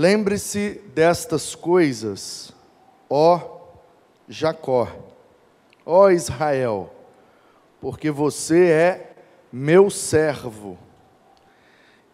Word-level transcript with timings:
Lembre-se 0.00 0.80
destas 0.94 1.54
coisas, 1.54 2.54
ó 3.10 3.58
Jacó, 4.26 4.88
ó 5.84 6.08
Israel, 6.08 6.90
porque 7.82 8.10
você 8.10 8.70
é 8.70 9.12
meu 9.52 9.90
servo. 9.90 10.78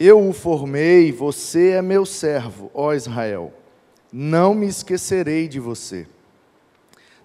Eu 0.01 0.29
o 0.29 0.33
formei, 0.33 1.13
você 1.13 1.75
é 1.75 1.81
meu 1.81 2.05
servo, 2.05 2.73
ó 2.75 2.93
Israel. 2.93 3.55
Não 4.13 4.53
me 4.53 4.67
esquecerei 4.67 5.47
de 5.47 5.61
você. 5.61 6.09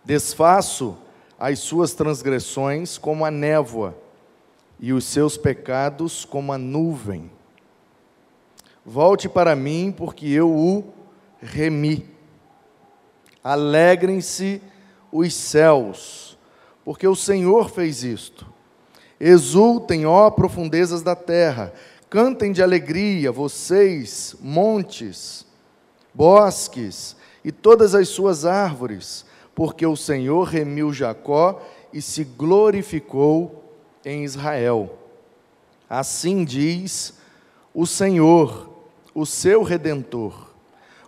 Desfaço 0.06 0.96
as 1.40 1.58
suas 1.58 1.96
transgressões 1.96 3.00
como 3.00 3.26
a 3.26 3.32
névoa 3.32 3.98
e 4.80 4.94
os 4.94 5.06
seus 5.06 5.38
pecados 5.38 6.24
como 6.24 6.54
a 6.54 6.58
nuvem. 6.60 7.32
Volte 8.86 9.30
para 9.30 9.56
mim, 9.56 9.94
porque 9.96 10.28
eu 10.28 10.50
o 10.50 10.84
remi. 11.40 12.10
Alegrem-se 13.44 14.62
os 15.12 15.34
céus, 15.34 16.38
porque 16.86 17.08
o 17.08 17.16
Senhor 17.16 17.70
fez 17.70 18.04
isto. 18.04 18.46
Exultem, 19.20 20.06
ó 20.06 20.30
profundezas 20.32 21.04
da 21.04 21.16
terra, 21.16 21.74
cantem 22.10 22.52
de 22.52 22.64
alegria, 22.64 23.32
vocês, 23.32 24.36
montes, 24.42 25.46
bosques 26.14 27.16
e 27.44 27.52
todas 27.52 27.94
as 27.94 28.10
suas 28.10 28.46
árvores, 28.46 29.26
porque 29.54 29.86
o 29.86 29.96
Senhor 29.96 30.48
remiu 30.48 30.92
Jacó 30.92 31.62
e 31.94 32.02
se 32.02 32.24
glorificou 32.24 33.64
em 34.04 34.24
Israel. 34.24 34.98
Assim 35.90 36.44
diz 36.44 37.14
o 37.74 37.86
Senhor, 37.86 38.71
o 39.14 39.26
seu 39.26 39.64
redentor, 39.64 40.52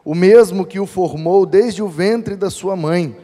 o 0.03 0.13
mesmo 0.13 0.65
que 0.65 0.79
o 0.79 0.85
formou 0.85 1.45
desde 1.45 1.81
o 1.81 1.87
ventre 1.87 2.35
da 2.35 2.49
sua 2.49 2.75
mãe. 2.75 3.15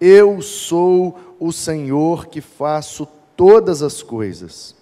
Eu 0.00 0.40
sou 0.42 1.18
o 1.40 1.52
Senhor 1.52 2.26
que 2.26 2.40
faço 2.40 3.08
todas 3.36 3.82
as 3.82 4.02
coisas. 4.02 4.74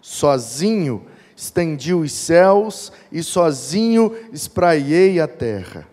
Sozinho 0.00 1.06
estendi 1.34 1.92
os 1.92 2.12
céus 2.12 2.92
e 3.10 3.22
sozinho 3.22 4.14
espraiei 4.32 5.20
a 5.20 5.28
terra. 5.28 5.86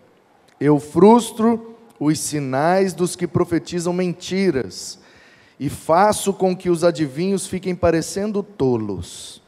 Eu 0.59 0.79
frustro 0.79 1.75
os 1.99 2.19
sinais 2.19 2.93
dos 2.93 3.15
que 3.15 3.27
profetizam 3.27 3.93
mentiras 3.93 4.99
e 5.59 5.69
faço 5.69 6.33
com 6.33 6.55
que 6.55 6.69
os 6.69 6.83
adivinhos 6.83 7.47
fiquem 7.47 7.75
parecendo 7.75 8.41
tolos. 8.41 9.41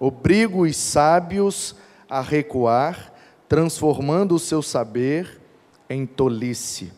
Obrigo 0.00 0.62
os 0.62 0.76
sábios 0.76 1.74
a 1.74 1.82
recuar, 2.20 3.12
transformando 3.48 4.34
o 4.34 4.38
seu 4.38 4.62
saber 4.62 5.40
em 5.88 6.06
tolice. 6.06 6.92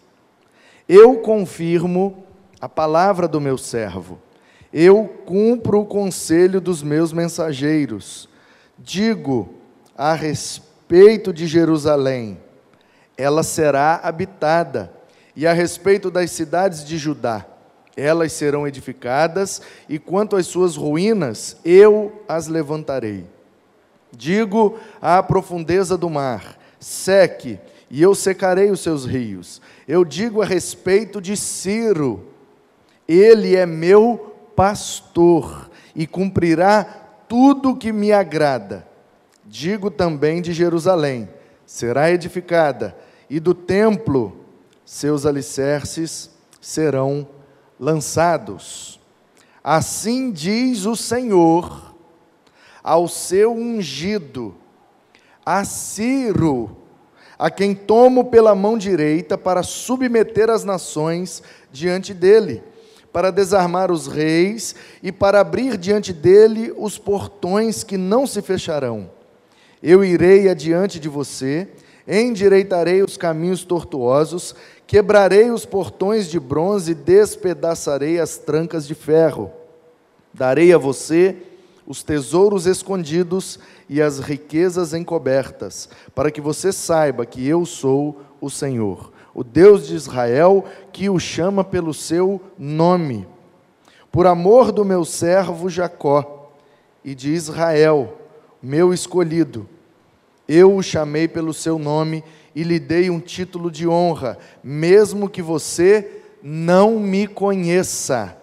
Eu 0.89 1.17
confirmo 1.17 2.25
a 2.61 2.69
palavra 2.69 3.27
do 3.27 3.41
meu 3.41 3.57
servo. 3.57 4.19
Eu 4.73 5.07
cumpro 5.25 5.81
o 5.81 5.87
conselho 5.87 6.61
dos 6.61 6.83
meus 6.83 7.12
mensageiros. 7.12 8.29
Digo 8.79 9.55
a 9.97 10.15
respeito 10.15 11.33
de 11.33 11.47
Jerusalém: 11.47 12.39
ela 13.17 13.42
será 13.42 14.01
habitada, 14.03 14.92
e 15.37 15.47
a 15.47 15.53
respeito 15.53 16.11
das 16.11 16.31
cidades 16.31 16.85
de 16.85 16.98
Judá: 16.98 17.47
elas 17.97 18.33
serão 18.33 18.67
edificadas, 18.67 19.62
e 19.89 19.98
quanto 19.98 20.37
às 20.37 20.47
suas 20.47 20.77
ruínas, 20.77 21.57
eu 21.65 22.25
as 22.29 22.48
levantarei. 22.48 23.33
Digo 24.17 24.79
à 25.01 25.23
profundeza 25.23 25.97
do 25.97 26.09
mar: 26.09 26.58
seque, 26.79 27.58
e 27.91 28.02
eu 28.02 28.14
secarei 28.14 28.70
os 28.70 28.80
seus 28.80 29.05
rios. 29.05 29.61
Eu 29.86 30.05
digo 30.05 30.42
a 30.42 30.45
respeito 30.45 31.20
de 31.20 31.36
Ciro: 31.36 32.29
ele 33.07 33.55
é 33.55 33.67
meu 33.67 34.35
pastor 34.57 35.70
e 35.95 36.07
cumprirá 36.07 36.85
tudo 37.29 37.70
o 37.70 37.77
que 37.77 37.92
me 37.92 38.13
agrada. 38.13 38.86
Digo 39.45 39.91
também 39.91 40.41
de 40.41 40.53
Jerusalém: 40.53 41.29
será 41.67 42.11
edificada, 42.11 42.97
e 43.29 43.39
do 43.39 43.55
templo 43.55 44.41
seus 44.85 45.24
alicerces 45.24 46.30
serão 46.61 47.27
lançados. 47.79 49.01
Assim 49.63 50.30
diz 50.30 50.85
o 50.85 50.95
Senhor 50.95 51.93
ao 52.84 53.08
seu 53.08 53.50
ungido, 53.50 54.55
a 55.45 55.64
Ciro, 55.64 56.77
a 57.39 57.50
quem 57.50 57.74
tomo 57.74 58.27
pela 58.27 58.55
mão 58.55 58.77
direita 58.77 59.39
para 59.39 59.62
submeter 59.62 60.50
as 60.50 60.64
nações 60.64 61.42
diante 61.73 62.12
dele, 62.12 62.62
para 63.11 63.30
desarmar 63.30 63.90
os 63.90 64.06
reis 64.06 64.74
e 65.02 65.11
para 65.11 65.40
abrir 65.40 65.78
diante 65.78 66.12
dele 66.12 66.74
os 66.77 66.98
portões 66.98 67.83
que 67.83 67.96
não 67.96 68.27
se 68.27 68.42
fecharão. 68.42 69.11
Eu 69.83 70.05
irei 70.05 70.48
adiante 70.48 71.00
de 71.00 71.08
você, 71.08 71.68
endireitarei 72.06 73.02
os 73.02 73.17
caminhos 73.17 73.64
tortuosos, 73.64 74.55
quebrarei 74.86 75.50
os 75.50 75.64
portões 75.64 76.28
de 76.28 76.39
bronze 76.39 76.92
e 76.92 76.94
despedaçarei 76.94 78.20
as 78.20 78.36
trancas 78.36 78.86
de 78.86 78.94
ferro. 78.94 79.50
Darei 80.33 80.73
a 80.73 80.78
você 80.78 81.36
os 81.86 82.02
tesouros 82.02 82.67
escondidos 82.67 83.58
e 83.89 84.00
as 84.00 84.18
riquezas 84.18 84.95
encobertas, 84.95 85.89
para 86.14 86.30
que 86.30 86.40
você 86.40 86.72
saiba 86.72 87.27
que 87.27 87.46
eu 87.46 87.67
sou 87.67 88.20
o 88.40 88.48
Senhor, 88.48 89.12
o 89.34 89.45
Deus 89.45 89.86
de 89.86 89.94
Israel, 89.94 90.64
que 90.92 91.11
o 91.11 91.18
chama 91.18 91.62
pelo 91.62 91.92
seu 91.92 92.40
nome. 92.58 93.27
Por 94.11 94.27
amor 94.27 94.73
do 94.73 94.84
meu 94.84 95.05
servo 95.05 95.68
Jacó 95.68 96.52
e 97.05 97.14
de 97.14 97.33
Israel, 97.33 98.18
meu 98.62 98.94
escolhido, 98.94 99.68
eu 100.48 100.74
o 100.77 100.83
chamei 100.83 101.27
pelo 101.27 101.52
seu 101.52 101.78
nome 101.78 102.23
e 102.55 102.62
lhe 102.62 102.78
dei 102.78 103.11
um 103.11 103.18
título 103.18 103.70
de 103.70 103.89
honra, 103.89 104.39
mesmo 104.62 105.28
que 105.28 105.42
você 105.42 106.23
não 106.42 106.98
me 106.98 107.27
conheça. 107.27 108.36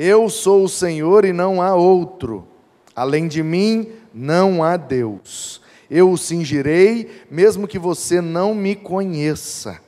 Eu 0.00 0.30
sou 0.30 0.62
o 0.62 0.68
Senhor 0.68 1.24
e 1.24 1.32
não 1.32 1.60
há 1.60 1.74
outro. 1.74 2.46
Além 2.94 3.26
de 3.26 3.42
mim, 3.42 3.88
não 4.14 4.62
há 4.62 4.76
Deus. 4.76 5.60
Eu 5.90 6.12
o 6.12 6.16
cingirei, 6.16 7.10
mesmo 7.28 7.66
que 7.66 7.80
você 7.80 8.20
não 8.20 8.54
me 8.54 8.76
conheça, 8.76 9.80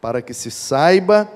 para 0.00 0.22
que 0.22 0.32
se 0.32 0.50
saiba, 0.50 1.30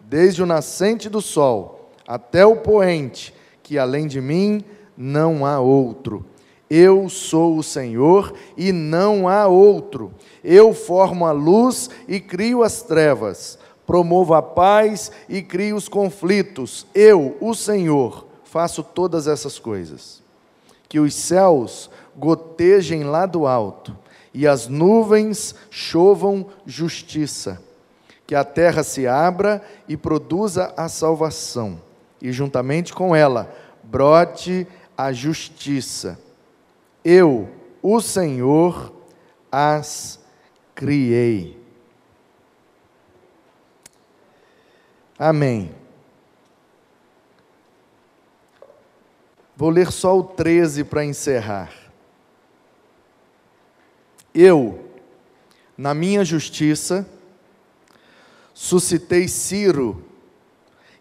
desde 0.00 0.42
o 0.42 0.46
nascente 0.46 1.08
do 1.08 1.22
sol 1.22 1.92
até 2.06 2.44
o 2.44 2.56
poente, 2.56 3.32
que 3.62 3.78
além 3.78 4.06
de 4.06 4.20
mim 4.20 4.62
não 4.94 5.46
há 5.46 5.58
outro. 5.58 6.26
Eu 6.68 7.08
sou 7.08 7.56
o 7.56 7.62
Senhor 7.62 8.34
e 8.54 8.70
não 8.70 9.26
há 9.26 9.46
outro. 9.46 10.12
Eu 10.44 10.74
formo 10.74 11.24
a 11.24 11.32
luz 11.32 11.88
e 12.06 12.20
crio 12.20 12.62
as 12.62 12.82
trevas 12.82 13.58
promovo 13.86 14.34
a 14.34 14.42
paz 14.42 15.12
e 15.28 15.40
crio 15.42 15.76
os 15.76 15.88
conflitos. 15.88 16.86
Eu, 16.94 17.36
o 17.40 17.54
Senhor, 17.54 18.26
faço 18.44 18.82
todas 18.82 19.26
essas 19.28 19.58
coisas. 19.58 20.22
Que 20.88 20.98
os 20.98 21.14
céus 21.14 21.90
gotejem 22.16 23.04
lá 23.04 23.26
do 23.26 23.46
alto 23.46 23.96
e 24.32 24.46
as 24.46 24.68
nuvens 24.68 25.54
chovam 25.70 26.46
justiça. 26.66 27.62
Que 28.26 28.34
a 28.34 28.44
terra 28.44 28.82
se 28.82 29.06
abra 29.06 29.62
e 29.88 29.96
produza 29.96 30.74
a 30.76 30.88
salvação, 30.88 31.80
e 32.20 32.32
juntamente 32.32 32.92
com 32.92 33.14
ela 33.14 33.54
brote 33.82 34.66
a 34.98 35.12
justiça. 35.12 36.18
Eu, 37.04 37.48
o 37.80 38.00
Senhor, 38.00 38.92
as 39.50 40.18
criei. 40.74 41.55
Amém. 45.18 45.70
Vou 49.56 49.70
ler 49.70 49.90
só 49.90 50.18
o 50.18 50.22
13 50.22 50.84
para 50.84 51.04
encerrar. 51.04 51.72
Eu, 54.34 54.90
na 55.78 55.94
minha 55.94 56.22
justiça, 56.22 57.08
suscitei 58.52 59.28
Ciro 59.28 60.04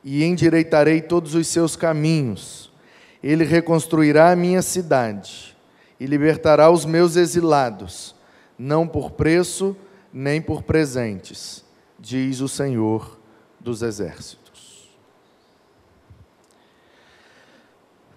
e 0.01 0.23
endireitarei 0.23 1.01
todos 1.01 1.35
os 1.35 1.47
seus 1.47 1.75
caminhos. 1.75 2.71
Ele 3.21 3.43
reconstruirá 3.43 4.31
a 4.31 4.35
minha 4.37 4.61
cidade 4.61 5.57
e 5.99 6.05
libertará 6.05 6.69
os 6.69 6.85
meus 6.85 7.17
exilados, 7.17 8.15
não 8.57 8.87
por 8.87 9.11
preço 9.11 9.75
nem 10.13 10.41
por 10.41 10.63
presentes, 10.63 11.65
diz 11.99 12.39
o 12.39 12.47
Senhor 12.47 13.14
dos 13.65 13.81
exércitos. 13.81 14.87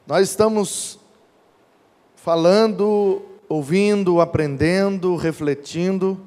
Nós 0.07 0.29
estamos 0.29 0.99
falando 2.17 3.23
ouvindo, 3.49 4.21
aprendendo, 4.21 5.17
refletindo 5.17 6.21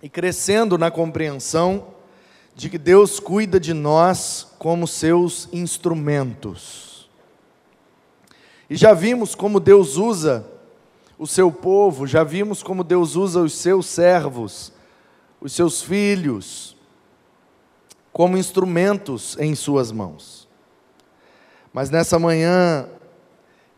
e 0.00 0.08
crescendo 0.08 0.78
na 0.78 0.92
compreensão 0.92 1.88
de 2.54 2.70
que 2.70 2.78
Deus 2.78 3.18
cuida 3.18 3.58
de 3.58 3.74
nós 3.74 4.54
como 4.60 4.86
seus 4.86 5.48
instrumentos. 5.52 7.10
E 8.70 8.76
já 8.76 8.94
vimos 8.94 9.34
como 9.34 9.58
Deus 9.58 9.96
usa 9.96 10.46
o 11.18 11.26
seu 11.26 11.50
povo, 11.50 12.06
já 12.06 12.22
vimos 12.22 12.62
como 12.62 12.84
Deus 12.84 13.16
usa 13.16 13.40
os 13.40 13.54
seus 13.54 13.86
servos, 13.86 14.72
os 15.44 15.52
seus 15.52 15.82
filhos, 15.82 16.74
como 18.10 18.38
instrumentos 18.38 19.36
em 19.38 19.54
suas 19.54 19.92
mãos. 19.92 20.48
Mas 21.70 21.90
nessa 21.90 22.18
manhã, 22.18 22.88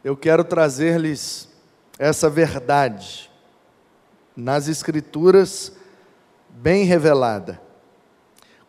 eu 0.04 0.16
quero 0.16 0.44
trazer-lhes 0.44 1.48
essa 1.98 2.30
verdade 2.30 3.28
nas 4.36 4.68
Escrituras 4.68 5.72
bem 6.50 6.84
revelada. 6.84 7.60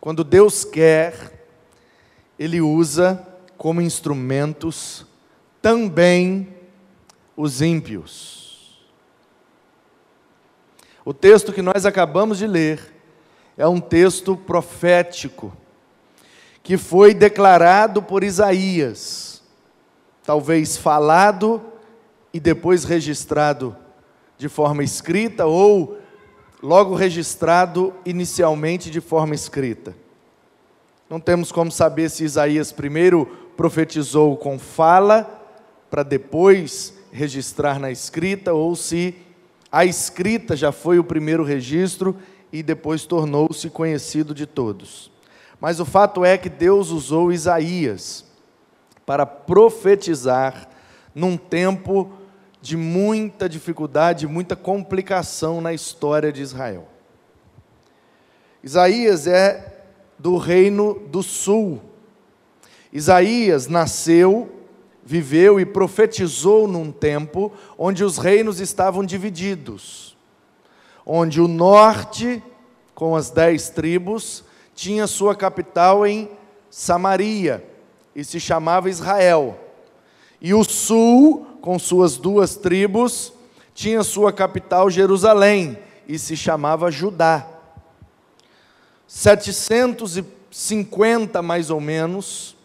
Quando 0.02 0.24
Deus 0.24 0.66
quer, 0.66 1.46
Ele 2.40 2.62
usa 2.62 3.28
como 3.60 3.80
instrumentos 3.80 5.06
também 5.62 6.52
os 7.36 7.62
ímpios. 7.62 8.47
O 11.08 11.14
texto 11.14 11.54
que 11.54 11.62
nós 11.62 11.86
acabamos 11.86 12.38
de 12.38 12.46
ler 12.46 12.82
é 13.58 13.66
um 13.66 13.80
texto 13.80 14.36
profético 14.36 15.56
que 16.62 16.76
foi 16.76 17.14
declarado 17.14 18.04
por 18.04 18.26
Isaías 18.26 19.42
talvez 20.26 20.76
falado 20.76 21.62
e 22.34 22.42
depois 22.42 22.84
registrado 22.84 23.74
de 24.38 24.50
forma 24.50 24.84
escrita 24.84 25.46
ou 25.46 25.98
logo 26.62 26.94
registrado 26.94 27.94
inicialmente 28.06 28.92
de 28.92 29.00
forma 29.00 29.34
escrita. 29.34 29.96
Não 31.10 31.22
temos 31.22 31.54
como 31.54 31.72
saber 31.72 32.10
se 32.10 32.26
Isaías 32.26 32.74
primeiro 32.74 33.28
profetizou 33.56 34.36
com 34.36 34.60
fala 34.60 35.24
para 35.90 36.04
depois 36.04 36.94
registrar 37.14 37.80
na 37.80 37.92
escrita 37.92 38.54
ou 38.54 38.76
se 38.76 39.16
a 39.72 39.86
escrita 39.86 40.56
já 40.56 40.72
foi 40.72 40.98
o 41.00 41.04
primeiro 41.04 41.44
registro 41.44 42.16
e 42.52 42.64
depois 42.64 43.06
tornou-se 43.06 43.70
conhecido 43.70 44.34
de 44.34 44.46
todos. 44.46 45.12
Mas 45.60 45.80
o 45.80 45.86
fato 45.86 46.24
é 46.24 46.38
que 46.38 46.50
Deus 46.50 46.90
usou 46.90 47.32
Isaías 47.32 48.26
para 49.06 49.26
profetizar 49.26 50.70
num 51.14 51.36
tempo 51.36 52.12
de 52.62 52.78
muita 52.78 53.48
dificuldade, 53.48 54.28
muita 54.28 54.56
complicação 54.56 55.62
na 55.62 55.74
história 55.74 56.32
de 56.32 56.42
Israel. 56.42 56.88
Isaías 58.64 59.28
é 59.28 59.84
do 60.18 60.38
reino 60.38 60.96
do 61.08 61.22
sul. 61.22 61.82
Isaías 62.92 63.68
nasceu, 63.68 64.57
viveu 65.08 65.58
e 65.58 65.66
profetizou 65.66 66.68
num 66.68 66.92
tempo 66.92 67.50
onde 67.78 68.04
os 68.04 68.18
reinos 68.18 68.60
estavam 68.60 69.06
divididos, 69.06 70.18
onde 71.06 71.40
o 71.40 71.48
norte, 71.48 72.44
com 72.94 73.16
as 73.16 73.30
dez 73.30 73.70
tribos, 73.70 74.44
tinha 74.76 75.08
sua 75.08 75.34
capital 75.34 76.06
em 76.06 76.30
Samaria, 76.70 77.66
e 78.14 78.22
se 78.22 78.38
chamava 78.38 78.90
Israel. 78.90 79.58
E 80.42 80.54
o 80.54 80.66
sul, 80.66 81.48
com 81.62 81.80
suas 81.80 82.18
duas 82.18 82.58
tribos, 82.58 83.32
tinha 83.74 84.04
sua 84.04 84.34
capital 84.34 84.90
Jerusalém 84.90 85.78
e 86.06 86.20
se 86.20 86.36
chamava 86.36 86.92
Judá. 86.92 87.48
750 89.08 91.42
mais 91.42 91.70
ou 91.70 91.80
menos, 91.80 92.57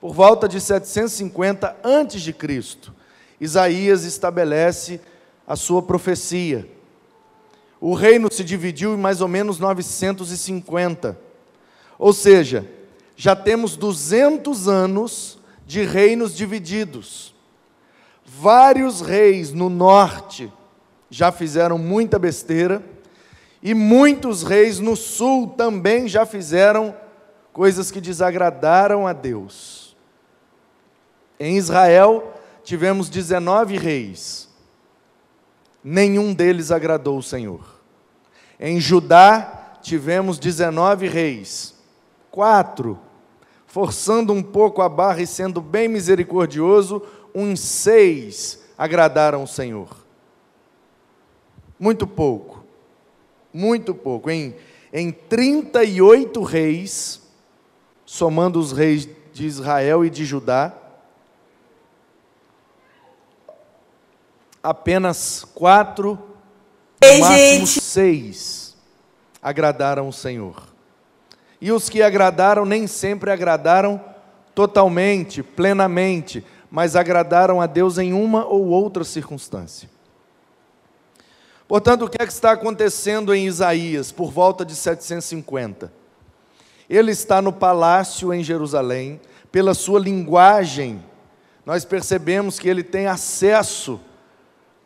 por 0.00 0.14
volta 0.14 0.48
de 0.48 0.60
750 0.60 1.76
antes 1.84 2.22
de 2.22 2.32
Cristo, 2.32 2.94
Isaías 3.38 4.04
estabelece 4.04 5.00
a 5.46 5.56
sua 5.56 5.82
profecia. 5.82 6.66
O 7.80 7.94
reino 7.94 8.32
se 8.32 8.42
dividiu 8.42 8.94
em 8.94 8.98
mais 8.98 9.20
ou 9.20 9.28
menos 9.28 9.58
950. 9.58 11.18
Ou 11.98 12.12
seja, 12.12 12.66
já 13.16 13.36
temos 13.36 13.76
200 13.76 14.68
anos 14.68 15.38
de 15.66 15.82
reinos 15.82 16.34
divididos. 16.34 17.34
Vários 18.24 19.00
reis 19.00 19.52
no 19.52 19.68
norte 19.68 20.50
já 21.10 21.32
fizeram 21.32 21.76
muita 21.76 22.18
besteira, 22.18 22.82
e 23.62 23.74
muitos 23.74 24.42
reis 24.42 24.78
no 24.78 24.96
sul 24.96 25.48
também 25.48 26.08
já 26.08 26.24
fizeram 26.24 26.94
coisas 27.52 27.90
que 27.90 28.00
desagradaram 28.00 29.06
a 29.06 29.12
Deus. 29.12 29.79
Em 31.40 31.56
Israel, 31.56 32.34
tivemos 32.62 33.08
19 33.08 33.76
reis, 33.78 34.48
nenhum 35.82 36.32
deles 36.32 36.70
agradou 36.70 37.18
o 37.18 37.22
Senhor. 37.22 37.80
Em 38.60 38.78
Judá, 38.78 39.78
tivemos 39.82 40.38
19 40.38 41.08
reis, 41.08 41.74
quatro 42.30 43.00
forçando 43.70 44.32
um 44.32 44.42
pouco 44.42 44.82
a 44.82 44.88
barra 44.88 45.22
e 45.22 45.26
sendo 45.28 45.60
bem 45.60 45.86
misericordioso, 45.86 47.02
uns 47.32 47.60
seis 47.60 48.64
agradaram 48.76 49.44
o 49.44 49.46
Senhor. 49.46 49.96
Muito 51.78 52.04
pouco, 52.04 52.64
muito 53.54 53.94
pouco. 53.94 54.28
Em, 54.28 54.56
em 54.92 55.12
38 55.12 56.42
reis, 56.42 57.22
somando 58.04 58.58
os 58.58 58.72
reis 58.72 59.08
de 59.32 59.46
Israel 59.46 60.04
e 60.04 60.10
de 60.10 60.24
Judá, 60.24 60.76
apenas 64.62 65.44
quatro, 65.54 66.18
no 67.02 67.18
máximo 67.20 67.66
seis, 67.66 68.76
agradaram 69.42 70.08
o 70.08 70.12
Senhor. 70.12 70.68
E 71.60 71.72
os 71.72 71.88
que 71.88 72.02
agradaram 72.02 72.64
nem 72.64 72.86
sempre 72.86 73.30
agradaram 73.30 74.02
totalmente, 74.54 75.42
plenamente, 75.42 76.44
mas 76.70 76.96
agradaram 76.96 77.60
a 77.60 77.66
Deus 77.66 77.98
em 77.98 78.12
uma 78.12 78.46
ou 78.46 78.66
outra 78.68 79.04
circunstância. 79.04 79.88
Portanto, 81.66 82.04
o 82.04 82.08
que 82.08 82.20
é 82.20 82.26
que 82.26 82.32
está 82.32 82.52
acontecendo 82.52 83.34
em 83.34 83.46
Isaías 83.46 84.10
por 84.10 84.30
volta 84.30 84.64
de 84.64 84.74
750? 84.74 85.92
Ele 86.88 87.12
está 87.12 87.40
no 87.40 87.52
palácio 87.52 88.34
em 88.34 88.42
Jerusalém, 88.42 89.20
pela 89.52 89.74
sua 89.74 90.00
linguagem, 90.00 91.04
nós 91.64 91.84
percebemos 91.84 92.58
que 92.58 92.68
ele 92.68 92.82
tem 92.82 93.06
acesso 93.06 94.00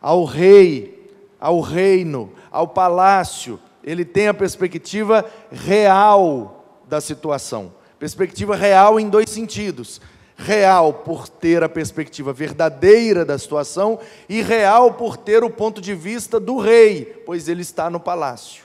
ao 0.05 0.23
rei, 0.23 1.09
ao 1.39 1.61
reino, 1.61 2.31
ao 2.51 2.67
palácio, 2.67 3.59
ele 3.83 4.05
tem 4.05 4.27
a 4.27 4.35
perspectiva 4.35 5.25
real 5.51 6.63
da 6.87 7.01
situação. 7.01 7.73
Perspectiva 7.97 8.55
real 8.55 8.99
em 8.99 9.09
dois 9.09 9.31
sentidos: 9.31 9.99
real 10.37 10.93
por 10.93 11.27
ter 11.27 11.63
a 11.63 11.69
perspectiva 11.69 12.31
verdadeira 12.31 13.25
da 13.25 13.35
situação, 13.39 13.99
e 14.29 14.43
real 14.43 14.93
por 14.93 15.17
ter 15.17 15.43
o 15.43 15.49
ponto 15.49 15.81
de 15.81 15.95
vista 15.95 16.39
do 16.39 16.59
rei, 16.59 17.23
pois 17.25 17.49
ele 17.49 17.63
está 17.63 17.89
no 17.89 17.99
palácio. 17.99 18.63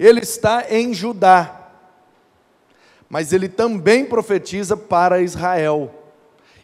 Ele 0.00 0.18
está 0.18 0.66
em 0.68 0.92
Judá, 0.92 1.70
mas 3.08 3.32
ele 3.32 3.48
também 3.48 4.04
profetiza 4.04 4.76
para 4.76 5.20
Israel. 5.20 6.05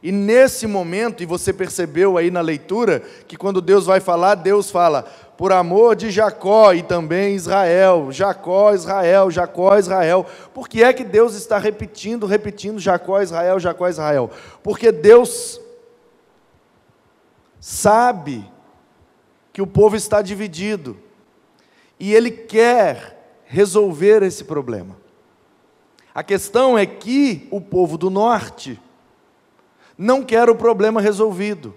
E 0.03 0.11
nesse 0.11 0.67
momento, 0.67 1.23
e 1.23 1.27
você 1.27 1.53
percebeu 1.53 2.19
aí 2.19 2.31
na 2.31 2.41
leitura, 2.41 3.01
que 3.29 3.37
quando 3.37 3.61
Deus 3.61 3.87
vai 3.87 4.01
falar, 4.01 4.35
Deus 4.35 4.69
fala: 4.69 5.05
por 5.37 5.53
amor 5.53 5.95
de 5.95 6.11
Jacó 6.11 6.73
e 6.73 6.83
também 6.83 7.37
Israel, 7.37 8.11
Jacó, 8.11 8.73
Israel, 8.73 9.31
Jacó, 9.31 9.79
Israel. 9.79 10.27
Por 10.53 10.69
que 10.69 10.83
é 10.83 10.93
que 10.93 11.05
Deus 11.05 11.35
está 11.35 11.57
repetindo, 11.59 12.27
repetindo 12.27 12.81
Jacó, 12.81 13.21
Israel, 13.21 13.61
Jacó, 13.61 13.89
Israel? 13.89 14.31
Porque 14.63 14.91
Deus 14.91 15.61
sabe 17.61 18.45
que 19.53 19.63
o 19.63 19.67
povo 19.67 19.95
está 19.95 20.21
dividido 20.21 20.97
e 21.99 22.13
Ele 22.13 22.31
quer 22.31 23.41
resolver 23.45 24.23
esse 24.23 24.43
problema. 24.43 24.97
A 26.15 26.23
questão 26.23 26.77
é 26.77 26.85
que 26.85 27.47
o 27.51 27.61
povo 27.61 27.97
do 27.97 28.11
norte 28.11 28.81
não 30.03 30.23
quer 30.23 30.51
o 30.51 30.57
problema 30.57 31.01
resolvido. 31.01 31.75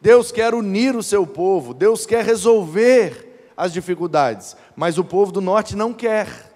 Deus 0.00 0.30
quer 0.30 0.52
unir 0.52 0.94
o 0.94 1.02
seu 1.02 1.26
povo, 1.26 1.72
Deus 1.72 2.04
quer 2.04 2.22
resolver 2.22 3.52
as 3.56 3.72
dificuldades, 3.72 4.54
mas 4.76 4.98
o 4.98 5.04
povo 5.04 5.32
do 5.32 5.40
norte 5.40 5.74
não 5.74 5.92
quer. 5.94 6.52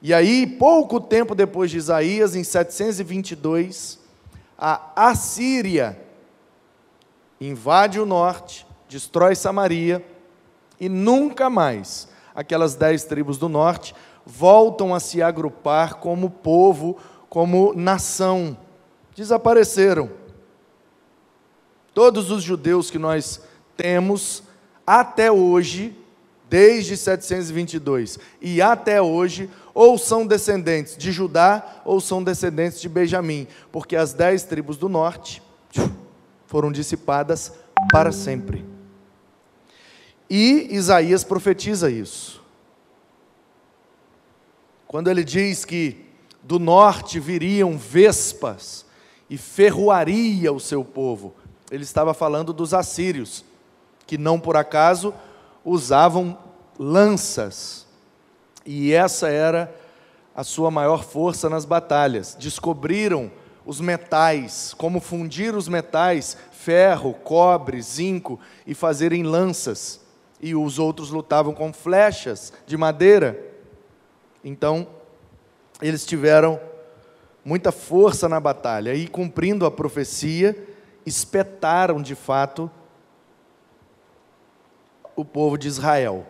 E 0.00 0.14
aí, 0.14 0.46
pouco 0.46 1.00
tempo 1.00 1.34
depois 1.34 1.70
de 1.70 1.78
Isaías, 1.78 2.36
em 2.36 2.44
722, 2.44 3.98
a 4.56 4.92
Assíria 4.94 6.00
invade 7.40 7.98
o 7.98 8.06
norte, 8.06 8.64
destrói 8.88 9.34
Samaria 9.34 10.06
e 10.78 10.88
nunca 10.88 11.50
mais 11.50 12.08
aquelas 12.34 12.76
dez 12.76 13.02
tribos 13.02 13.38
do 13.38 13.48
norte 13.48 13.92
voltam 14.24 14.94
a 14.94 15.00
se 15.00 15.20
agrupar 15.20 15.94
como 15.94 16.30
povo, 16.30 16.96
como 17.28 17.72
nação. 17.74 18.56
Desapareceram. 19.16 20.10
Todos 21.94 22.30
os 22.30 22.42
judeus 22.42 22.90
que 22.90 22.98
nós 22.98 23.40
temos 23.74 24.42
até 24.86 25.32
hoje, 25.32 25.96
desde 26.50 26.96
722 26.96 28.18
e 28.42 28.60
até 28.60 29.00
hoje, 29.00 29.50
ou 29.72 29.96
são 29.96 30.26
descendentes 30.26 30.98
de 30.98 31.10
Judá 31.10 31.80
ou 31.84 32.00
são 32.00 32.22
descendentes 32.22 32.80
de 32.80 32.88
Benjamim, 32.88 33.48
porque 33.72 33.96
as 33.96 34.12
dez 34.12 34.44
tribos 34.44 34.76
do 34.76 34.88
norte 34.88 35.42
foram 36.46 36.70
dissipadas 36.70 37.52
para 37.90 38.12
sempre. 38.12 38.64
E 40.28 40.68
Isaías 40.70 41.24
profetiza 41.24 41.90
isso. 41.90 42.44
Quando 44.86 45.08
ele 45.08 45.24
diz 45.24 45.64
que 45.64 46.04
do 46.42 46.58
norte 46.58 47.18
viriam 47.18 47.76
vespas 47.78 48.85
e 49.28 49.36
ferroaria 49.36 50.52
o 50.52 50.60
seu 50.60 50.84
povo, 50.84 51.34
ele 51.70 51.82
estava 51.82 52.14
falando 52.14 52.52
dos 52.52 52.72
assírios, 52.72 53.44
que 54.06 54.16
não 54.16 54.38
por 54.38 54.56
acaso 54.56 55.12
usavam 55.64 56.38
lanças. 56.78 57.86
E 58.64 58.92
essa 58.92 59.28
era 59.28 59.74
a 60.34 60.44
sua 60.44 60.70
maior 60.70 61.02
força 61.02 61.48
nas 61.48 61.64
batalhas. 61.64 62.36
Descobriram 62.38 63.30
os 63.64 63.80
metais, 63.80 64.74
como 64.78 65.00
fundir 65.00 65.56
os 65.56 65.66
metais, 65.66 66.36
ferro, 66.52 67.14
cobre, 67.14 67.82
zinco, 67.82 68.38
e 68.64 68.74
fazerem 68.74 69.24
lanças. 69.24 70.00
E 70.40 70.54
os 70.54 70.78
outros 70.78 71.10
lutavam 71.10 71.52
com 71.52 71.72
flechas 71.72 72.52
de 72.64 72.76
madeira. 72.76 73.42
Então, 74.44 74.86
eles 75.82 76.06
tiveram 76.06 76.60
muita 77.46 77.70
força 77.70 78.28
na 78.28 78.40
batalha 78.40 78.92
e, 78.92 79.06
cumprindo 79.06 79.64
a 79.64 79.70
profecia, 79.70 80.66
espetaram 81.06 82.02
de 82.02 82.16
fato 82.16 82.68
o 85.14 85.24
povo 85.24 85.56
de 85.56 85.68
Israel. 85.68 86.26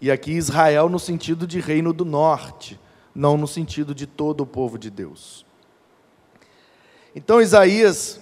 E 0.00 0.10
aqui 0.10 0.32
Israel 0.32 0.88
no 0.88 0.98
sentido 0.98 1.46
de 1.46 1.60
reino 1.60 1.92
do 1.92 2.06
norte, 2.06 2.80
não 3.14 3.36
no 3.36 3.46
sentido 3.46 3.94
de 3.94 4.06
todo 4.06 4.40
o 4.40 4.46
povo 4.46 4.78
de 4.78 4.88
Deus. 4.88 5.44
Então 7.14 7.38
Isaías 7.38 8.18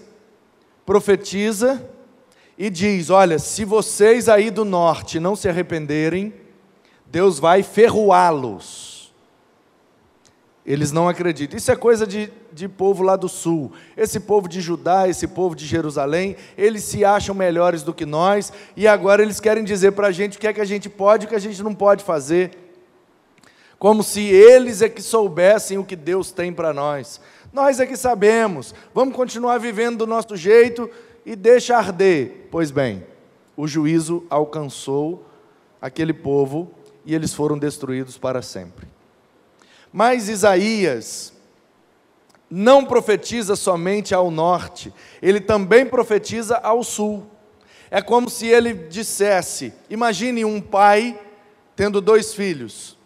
profetiza 0.85 1.89
e 2.59 2.69
diz: 2.69 3.11
Olha, 3.11 3.39
se 3.39 3.65
vocês 3.65 4.29
aí 4.29 4.51
do 4.51 4.65
norte 4.65 5.21
não 5.21 5.37
se 5.37 5.49
arrependerem, 5.49 6.35
Deus 7.07 7.39
vai 7.39 7.63
ferroá-los. 7.63 8.92
Eles 10.65 10.93
não 10.93 11.09
acreditam. 11.09 11.57
Isso 11.57 11.73
é 11.73 11.77
coisa 11.77 12.07
de, 12.07 12.33
de 12.53 12.69
povo 12.69 13.03
lá 13.03 13.17
do 13.17 13.29
sul. 13.29 13.73
Esse 13.97 14.21
povo 14.21 14.49
de 14.49 14.61
Judá, 14.61 15.09
esse 15.09 15.27
povo 15.27 15.57
de 15.57 15.67
Jerusalém, 15.67 16.37
eles 16.57 16.85
se 16.85 17.05
acham 17.05 17.35
melhores 17.35 17.83
do 17.83 17.93
que 17.93 18.07
nós 18.07 18.53
e 18.77 18.87
agora 18.87 19.23
eles 19.23 19.41
querem 19.41 19.65
dizer 19.65 19.93
para 19.93 20.07
a 20.07 20.13
gente 20.13 20.37
o 20.37 20.41
que 20.41 20.47
é 20.47 20.53
que 20.53 20.61
a 20.61 20.65
gente 20.65 20.89
pode 20.89 21.25
e 21.25 21.27
o 21.27 21.29
que 21.29 21.35
a 21.35 21.41
gente 21.41 21.61
não 21.63 21.75
pode 21.75 22.05
fazer. 22.05 22.57
Como 23.77 24.05
se 24.05 24.21
eles 24.21 24.81
é 24.81 24.89
que 24.89 25.03
soubessem 25.03 25.79
o 25.79 25.85
que 25.85 25.97
Deus 25.97 26.31
tem 26.31 26.53
para 26.53 26.73
nós. 26.73 27.21
Nós 27.53 27.81
é 27.81 27.87
que 27.87 27.97
sabemos. 27.97 28.73
Vamos 28.95 29.17
continuar 29.17 29.59
vivendo 29.59 29.99
do 29.99 30.07
nosso 30.07 30.37
jeito 30.37 30.89
e 31.27 31.35
deixa 31.35 31.77
arder. 31.77 32.47
Pois 32.53 32.71
bem, 32.71 33.05
o 33.57 33.67
juízo 33.67 34.25
alcançou 34.31 35.27
aquele 35.81 36.13
povo 36.13 36.71
e 37.05 37.13
eles 37.13 37.35
foram 37.35 37.59
destruídos 37.59 38.17
para 38.17 38.41
sempre. 38.41 38.92
Mas 39.93 40.29
Isaías 40.29 41.33
não 42.51 42.85
profetiza 42.85 43.57
somente 43.57 44.15
ao 44.15 44.31
norte, 44.31 44.93
ele 45.21 45.41
também 45.41 45.87
profetiza 45.87 46.57
ao 46.57 46.83
sul. 46.83 47.27
É 47.91 48.01
como 48.01 48.31
se 48.31 48.47
ele 48.47 48.73
dissesse: 48.73 49.73
imagine 49.91 50.45
um 50.45 50.61
pai 50.61 51.19
tendo 51.77 52.01
dois 52.01 52.35
filhos, 52.35 52.97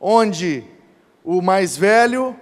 onde 0.00 0.64
o 1.24 1.40
mais 1.40 1.76
velho 1.76 2.36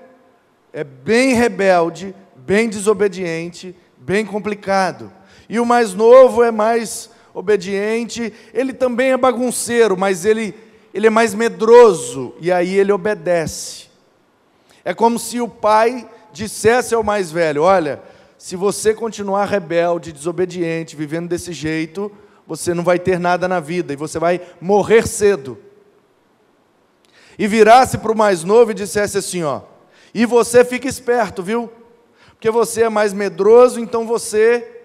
é 0.72 0.84
bem 0.84 1.34
rebelde, 1.34 2.14
bem 2.34 2.68
desobediente, 2.68 3.74
bem 3.98 4.24
complicado, 4.24 5.12
e 5.48 5.58
o 5.58 5.66
mais 5.66 5.94
novo 5.94 6.42
é 6.42 6.50
mais 6.50 7.10
obediente, 7.34 8.32
ele 8.54 8.72
também 8.72 9.12
é 9.12 9.16
bagunceiro, 9.16 9.96
mas 9.96 10.24
ele 10.24 10.54
ele 10.96 11.08
é 11.08 11.10
mais 11.10 11.34
medroso 11.34 12.34
e 12.40 12.50
aí 12.50 12.74
ele 12.74 12.90
obedece. 12.90 13.84
É 14.82 14.94
como 14.94 15.18
se 15.18 15.42
o 15.42 15.46
pai 15.46 16.08
dissesse 16.32 16.94
ao 16.94 17.02
mais 17.02 17.30
velho: 17.30 17.64
Olha, 17.64 18.00
se 18.38 18.56
você 18.56 18.94
continuar 18.94 19.44
rebelde, 19.44 20.10
desobediente, 20.10 20.96
vivendo 20.96 21.28
desse 21.28 21.52
jeito, 21.52 22.10
você 22.46 22.72
não 22.72 22.82
vai 22.82 22.98
ter 22.98 23.20
nada 23.20 23.46
na 23.46 23.60
vida 23.60 23.92
e 23.92 23.96
você 23.96 24.18
vai 24.18 24.40
morrer 24.58 25.06
cedo. 25.06 25.58
E 27.38 27.46
virasse 27.46 27.98
para 27.98 28.12
o 28.12 28.16
mais 28.16 28.42
novo 28.42 28.70
e 28.70 28.74
dissesse 28.74 29.18
assim: 29.18 29.42
Ó, 29.42 29.60
e 30.14 30.24
você 30.24 30.64
fica 30.64 30.88
esperto, 30.88 31.42
viu? 31.42 31.70
Porque 32.30 32.50
você 32.50 32.84
é 32.84 32.88
mais 32.88 33.12
medroso, 33.12 33.78
então 33.78 34.06
você 34.06 34.75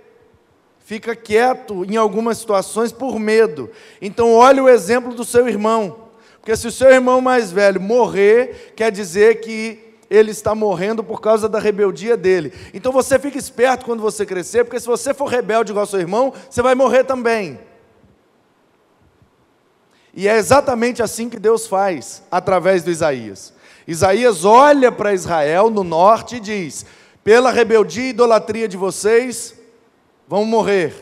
fica 0.91 1.15
quieto 1.15 1.85
em 1.85 1.95
algumas 1.95 2.39
situações 2.39 2.91
por 2.91 3.17
medo. 3.17 3.69
Então, 4.01 4.33
olhe 4.33 4.59
o 4.59 4.67
exemplo 4.67 5.13
do 5.13 5.23
seu 5.23 5.47
irmão. 5.47 6.09
Porque 6.37 6.53
se 6.53 6.67
o 6.67 6.71
seu 6.71 6.89
irmão 6.89 7.21
mais 7.21 7.49
velho 7.49 7.79
morrer, 7.79 8.73
quer 8.75 8.91
dizer 8.91 9.39
que 9.39 9.79
ele 10.09 10.31
está 10.31 10.53
morrendo 10.53 11.01
por 11.01 11.21
causa 11.21 11.47
da 11.47 11.59
rebeldia 11.59 12.17
dele. 12.17 12.51
Então 12.73 12.91
você 12.91 13.17
fica 13.17 13.37
esperto 13.37 13.85
quando 13.85 14.01
você 14.01 14.25
crescer, 14.25 14.65
porque 14.65 14.81
se 14.81 14.85
você 14.85 15.13
for 15.13 15.27
rebelde 15.27 15.71
igual 15.71 15.83
ao 15.83 15.87
seu 15.87 16.01
irmão, 16.01 16.33
você 16.49 16.61
vai 16.61 16.75
morrer 16.75 17.05
também. 17.05 17.57
E 20.13 20.27
é 20.27 20.35
exatamente 20.35 21.01
assim 21.01 21.29
que 21.29 21.39
Deus 21.39 21.67
faz, 21.67 22.21
através 22.29 22.83
do 22.83 22.91
Isaías. 22.91 23.53
Isaías 23.87 24.43
olha 24.43 24.91
para 24.91 25.13
Israel 25.13 25.69
no 25.69 25.85
norte 25.85 26.35
e 26.35 26.41
diz: 26.41 26.85
pela 27.23 27.49
rebeldia 27.49 28.07
e 28.07 28.09
idolatria 28.09 28.67
de 28.67 28.75
vocês, 28.75 29.60
vão 30.31 30.45
morrer. 30.45 30.93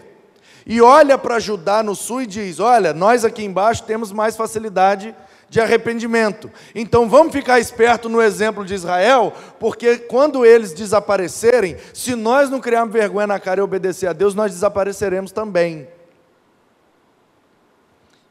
E 0.65 0.81
olha 0.81 1.15
para 1.15 1.39
Judá 1.39 1.83
no 1.83 1.93
sul 1.93 2.24
e 2.24 2.25
diz: 2.25 2.59
Olha, 2.59 2.93
nós 2.95 3.24
aqui 3.24 3.45
embaixo 3.45 3.83
temos 3.83 4.12
mais 4.12 4.36
facilidade 4.36 5.15
de 5.48 5.62
arrependimento. 5.62 6.51
Então 6.74 7.07
vamos 7.07 7.31
ficar 7.31 7.59
esperto 7.59 8.09
no 8.09 8.24
exemplo 8.24 8.65
de 8.65 8.74
Israel, 8.74 9.31
porque 9.59 10.00
quando 10.00 10.43
eles 10.43 10.74
desaparecerem, 10.74 11.77
se 11.93 12.15
nós 12.15 12.50
não 12.50 12.59
criarmos 12.59 12.91
vergonha 12.91 13.27
na 13.27 13.39
cara 13.39 13.59
e 13.59 13.63
obedecer 13.63 14.07
a 14.07 14.13
Deus, 14.13 14.33
nós 14.33 14.51
desapareceremos 14.51 15.31
também. 15.31 15.88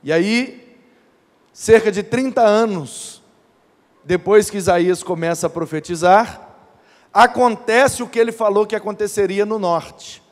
E 0.03 0.13
aí, 0.13 0.77
cerca 1.53 1.93
de 1.93 2.03
30 2.03 2.41
anos 2.43 3.23
depois 4.05 4.51
que 4.51 4.57
Isaías 4.57 5.03
começa 5.05 5.47
a 5.47 5.51
profetizar, 5.51 6.41
acontece 7.13 8.03
o 8.03 8.09
que 8.09 8.19
ele 8.19 8.33
falou 8.33 8.67
que 8.67 8.75
aconteceria 8.75 9.47
no 9.47 9.61
norte. 9.61 10.27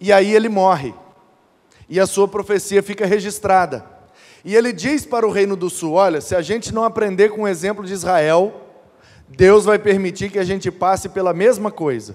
E 0.00 0.12
aí 0.12 0.34
ele 0.34 0.48
morre. 0.48 0.94
E 1.88 1.98
a 1.98 2.06
sua 2.06 2.28
profecia 2.28 2.82
fica 2.82 3.06
registrada. 3.06 3.84
E 4.44 4.54
ele 4.54 4.72
diz 4.72 5.04
para 5.04 5.26
o 5.26 5.30
reino 5.30 5.56
do 5.56 5.68
sul: 5.68 5.94
olha, 5.94 6.20
se 6.20 6.34
a 6.34 6.42
gente 6.42 6.72
não 6.72 6.84
aprender 6.84 7.30
com 7.30 7.42
o 7.42 7.48
exemplo 7.48 7.84
de 7.84 7.92
Israel, 7.92 8.52
Deus 9.28 9.64
vai 9.64 9.78
permitir 9.78 10.30
que 10.30 10.38
a 10.38 10.44
gente 10.44 10.70
passe 10.70 11.08
pela 11.08 11.32
mesma 11.32 11.70
coisa. 11.70 12.14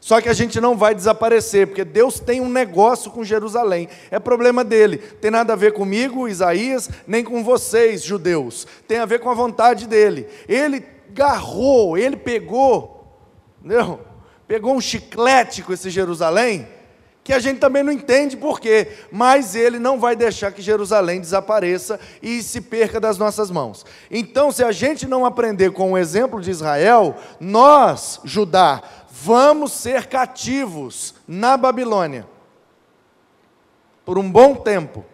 Só 0.00 0.20
que 0.20 0.28
a 0.28 0.32
gente 0.32 0.60
não 0.60 0.76
vai 0.76 0.94
desaparecer, 0.94 1.66
porque 1.66 1.84
Deus 1.84 2.20
tem 2.20 2.40
um 2.40 2.48
negócio 2.48 3.10
com 3.10 3.24
Jerusalém. 3.24 3.88
É 4.10 4.18
problema 4.18 4.62
dele. 4.62 4.98
Tem 4.98 5.30
nada 5.30 5.52
a 5.52 5.56
ver 5.56 5.72
comigo, 5.72 6.28
Isaías, 6.28 6.88
nem 7.06 7.24
com 7.24 7.42
vocês, 7.42 8.04
judeus. 8.04 8.66
Tem 8.86 8.98
a 8.98 9.06
ver 9.06 9.18
com 9.18 9.28
a 9.28 9.34
vontade 9.34 9.88
dele. 9.88 10.28
Ele 10.48 10.84
garrou, 11.10 11.98
ele 11.98 12.16
pegou, 12.16 13.18
não, 13.60 14.00
pegou 14.46 14.74
um 14.74 14.80
chiclete 14.80 15.62
com 15.62 15.72
esse 15.72 15.90
Jerusalém 15.90 16.68
que 17.28 17.32
a 17.34 17.38
gente 17.38 17.58
também 17.58 17.82
não 17.82 17.92
entende 17.92 18.38
por 18.38 18.58
quê, 18.58 18.88
mas 19.12 19.54
ele 19.54 19.78
não 19.78 20.00
vai 20.00 20.16
deixar 20.16 20.50
que 20.50 20.62
Jerusalém 20.62 21.20
desapareça 21.20 22.00
e 22.22 22.42
se 22.42 22.58
perca 22.58 22.98
das 22.98 23.18
nossas 23.18 23.50
mãos. 23.50 23.84
Então, 24.10 24.50
se 24.50 24.64
a 24.64 24.72
gente 24.72 25.06
não 25.06 25.26
aprender 25.26 25.72
com 25.72 25.92
o 25.92 25.98
exemplo 25.98 26.40
de 26.40 26.50
Israel, 26.50 27.18
nós, 27.38 28.18
Judá, 28.24 28.82
vamos 29.10 29.72
ser 29.72 30.06
cativos 30.06 31.16
na 31.28 31.58
Babilônia 31.58 32.26
por 34.06 34.16
um 34.16 34.32
bom 34.32 34.54
tempo. 34.54 35.04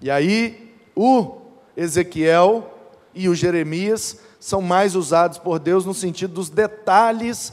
E 0.00 0.10
aí, 0.10 0.74
o 0.94 1.42
Ezequiel 1.76 2.74
e 3.14 3.28
o 3.28 3.34
Jeremias 3.34 4.18
são 4.40 4.62
mais 4.62 4.96
usados 4.96 5.36
por 5.36 5.58
Deus 5.58 5.84
no 5.84 5.92
sentido 5.92 6.32
dos 6.32 6.48
detalhes 6.48 7.52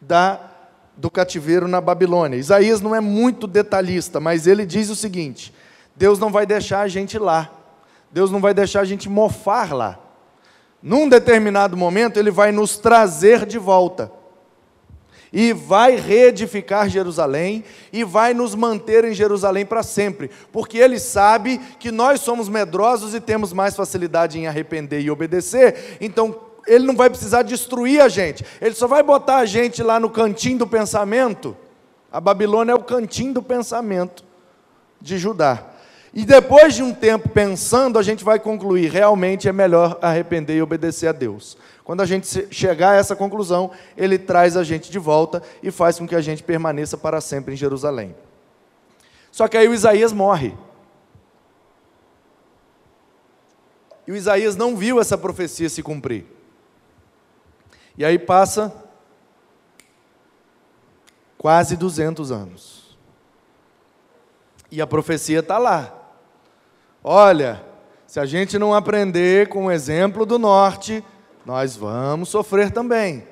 da, 0.00 0.49
do 1.00 1.10
cativeiro 1.10 1.66
na 1.66 1.80
Babilônia. 1.80 2.36
Isaías 2.36 2.82
não 2.82 2.94
é 2.94 3.00
muito 3.00 3.46
detalhista, 3.46 4.20
mas 4.20 4.46
ele 4.46 4.66
diz 4.66 4.90
o 4.90 4.94
seguinte: 4.94 5.52
Deus 5.96 6.18
não 6.18 6.30
vai 6.30 6.44
deixar 6.44 6.80
a 6.80 6.88
gente 6.88 7.18
lá, 7.18 7.50
Deus 8.12 8.30
não 8.30 8.40
vai 8.40 8.52
deixar 8.52 8.82
a 8.82 8.84
gente 8.84 9.08
mofar 9.08 9.72
lá. 9.72 9.98
Num 10.82 11.08
determinado 11.08 11.76
momento, 11.76 12.18
ele 12.18 12.30
vai 12.30 12.52
nos 12.52 12.76
trazer 12.76 13.46
de 13.46 13.58
volta 13.58 14.12
e 15.32 15.52
vai 15.52 15.96
reedificar 15.96 16.88
Jerusalém 16.88 17.64
e 17.92 18.04
vai 18.04 18.34
nos 18.34 18.54
manter 18.54 19.04
em 19.04 19.14
Jerusalém 19.14 19.64
para 19.64 19.82
sempre, 19.82 20.30
porque 20.52 20.76
ele 20.76 20.98
sabe 20.98 21.58
que 21.78 21.90
nós 21.90 22.20
somos 22.20 22.48
medrosos 22.48 23.14
e 23.14 23.20
temos 23.20 23.52
mais 23.52 23.76
facilidade 23.76 24.38
em 24.38 24.46
arrepender 24.46 25.00
e 25.00 25.10
obedecer, 25.10 25.96
então 26.00 26.49
ele 26.66 26.86
não 26.86 26.96
vai 26.96 27.10
precisar 27.10 27.42
destruir 27.42 28.00
a 28.00 28.08
gente, 28.08 28.44
ele 28.60 28.74
só 28.74 28.86
vai 28.86 29.02
botar 29.02 29.36
a 29.36 29.46
gente 29.46 29.82
lá 29.82 29.98
no 29.98 30.10
cantinho 30.10 30.58
do 30.58 30.66
pensamento. 30.66 31.56
A 32.10 32.20
Babilônia 32.20 32.72
é 32.72 32.74
o 32.74 32.82
cantinho 32.82 33.34
do 33.34 33.42
pensamento 33.42 34.24
de 35.00 35.16
Judá. 35.16 35.64
E 36.12 36.24
depois 36.24 36.74
de 36.74 36.82
um 36.82 36.92
tempo 36.92 37.28
pensando, 37.28 37.98
a 37.98 38.02
gente 38.02 38.24
vai 38.24 38.38
concluir: 38.38 38.90
realmente 38.90 39.48
é 39.48 39.52
melhor 39.52 39.98
arrepender 40.02 40.56
e 40.56 40.62
obedecer 40.62 41.06
a 41.06 41.12
Deus. 41.12 41.56
Quando 41.84 42.00
a 42.00 42.06
gente 42.06 42.48
chegar 42.50 42.90
a 42.90 42.96
essa 42.96 43.14
conclusão, 43.14 43.70
ele 43.96 44.18
traz 44.18 44.56
a 44.56 44.64
gente 44.64 44.90
de 44.90 44.98
volta 44.98 45.42
e 45.62 45.70
faz 45.70 45.98
com 45.98 46.06
que 46.06 46.14
a 46.14 46.20
gente 46.20 46.42
permaneça 46.42 46.96
para 46.96 47.20
sempre 47.20 47.54
em 47.54 47.56
Jerusalém. 47.56 48.14
Só 49.30 49.46
que 49.46 49.56
aí 49.56 49.68
o 49.68 49.74
Isaías 49.74 50.12
morre. 50.12 50.54
E 54.06 54.12
o 54.12 54.16
Isaías 54.16 54.56
não 54.56 54.76
viu 54.76 55.00
essa 55.00 55.16
profecia 55.16 55.68
se 55.68 55.82
cumprir. 55.82 56.26
E 58.00 58.04
aí 58.06 58.18
passa 58.18 58.72
quase 61.36 61.76
200 61.76 62.32
anos. 62.32 62.96
E 64.70 64.80
a 64.80 64.86
profecia 64.86 65.40
está 65.40 65.58
lá. 65.58 65.92
Olha, 67.04 67.62
se 68.06 68.18
a 68.18 68.24
gente 68.24 68.58
não 68.58 68.72
aprender 68.72 69.50
com 69.50 69.66
o 69.66 69.70
exemplo 69.70 70.24
do 70.24 70.38
norte, 70.38 71.04
nós 71.44 71.76
vamos 71.76 72.30
sofrer 72.30 72.70
também. 72.70 73.28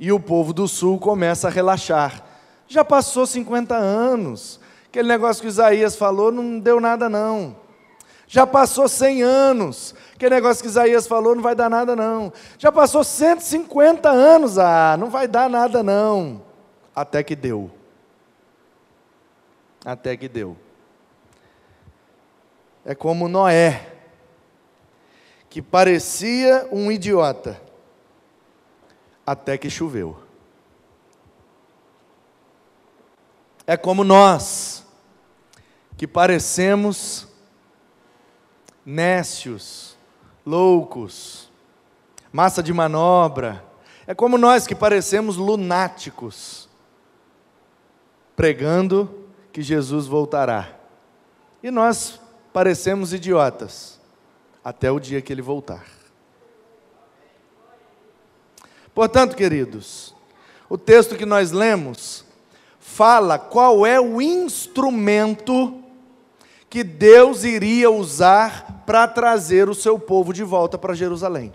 E 0.00 0.10
o 0.10 0.18
povo 0.18 0.52
do 0.52 0.66
sul 0.66 0.98
começa 0.98 1.46
a 1.46 1.50
relaxar. 1.52 2.20
Já 2.66 2.84
passou 2.84 3.24
50 3.24 3.76
anos. 3.76 4.58
Aquele 4.86 5.06
negócio 5.06 5.40
que 5.40 5.46
Isaías 5.46 5.94
falou 5.94 6.32
não 6.32 6.58
deu 6.58 6.80
nada, 6.80 7.08
não. 7.08 7.54
Já 8.26 8.46
passou 8.46 8.88
100 8.88 9.22
anos. 9.22 9.94
Aquele 10.14 10.34
negócio 10.34 10.62
que 10.62 10.68
Isaías 10.68 11.06
falou 11.06 11.34
não 11.34 11.42
vai 11.42 11.54
dar 11.54 11.68
nada, 11.68 11.94
não. 11.94 12.32
Já 12.58 12.72
passou 12.72 13.04
150 13.04 14.10
anos. 14.10 14.58
Ah, 14.58 14.96
não 14.98 15.10
vai 15.10 15.28
dar 15.28 15.48
nada, 15.48 15.82
não. 15.82 16.42
Até 16.94 17.22
que 17.22 17.36
deu. 17.36 17.70
Até 19.84 20.16
que 20.16 20.28
deu. 20.28 20.56
É 22.84 22.94
como 22.94 23.28
Noé 23.28 23.94
que 25.54 25.62
parecia 25.62 26.68
um 26.72 26.90
idiota, 26.90 27.62
até 29.24 29.56
que 29.56 29.70
choveu. 29.70 30.20
É 33.64 33.76
como 33.76 34.02
nós, 34.02 34.84
que 35.96 36.08
parecemos 36.08 37.28
nécios, 38.84 39.96
loucos, 40.44 41.50
massa 42.32 42.62
de 42.62 42.72
manobra. 42.72 43.64
É 44.06 44.14
como 44.14 44.36
nós 44.36 44.66
que 44.66 44.74
parecemos 44.74 45.36
lunáticos, 45.36 46.68
pregando 48.36 49.28
que 49.52 49.62
Jesus 49.62 50.06
voltará. 50.06 50.78
E 51.62 51.70
nós 51.70 52.20
parecemos 52.52 53.12
idiotas 53.12 54.00
até 54.62 54.90
o 54.90 55.00
dia 55.00 55.22
que 55.22 55.32
ele 55.32 55.42
voltar. 55.42 55.84
Portanto, 58.94 59.34
queridos, 59.34 60.14
o 60.68 60.78
texto 60.78 61.16
que 61.16 61.26
nós 61.26 61.50
lemos 61.50 62.24
fala 62.78 63.38
qual 63.38 63.84
é 63.84 64.00
o 64.00 64.20
instrumento 64.20 65.82
que 66.68 66.84
Deus 66.84 67.44
iria 67.44 67.90
usar 67.90 68.73
para 68.86 69.06
trazer 69.08 69.68
o 69.68 69.74
seu 69.74 69.98
povo 69.98 70.32
de 70.32 70.42
volta 70.42 70.78
para 70.78 70.94
Jerusalém. 70.94 71.52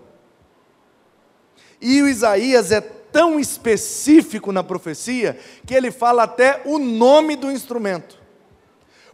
E 1.82 2.02
o 2.02 2.08
Isaías 2.08 2.72
é 2.72 2.82
tão 2.82 3.40
específico 3.40 4.52
na 4.52 4.64
profecia 4.64 5.38
que 5.66 5.74
ele 5.74 5.92
fala 5.92 6.24
até 6.24 6.62
o 6.66 6.78
nome 6.78 7.36
do 7.36 7.52
instrumento. 7.52 8.20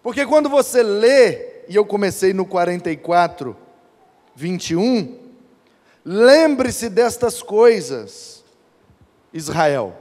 Porque 0.02 0.26
quando 0.26 0.50
você 0.50 0.84
lê, 0.84 1.64
e 1.68 1.76
eu 1.76 1.86
comecei 1.86 2.34
no 2.34 2.46
44, 2.46 3.56
21, 4.36 5.20
lembre-se 6.04 6.90
destas 6.90 7.42
coisas, 7.42 8.44
Israel. 9.34 9.96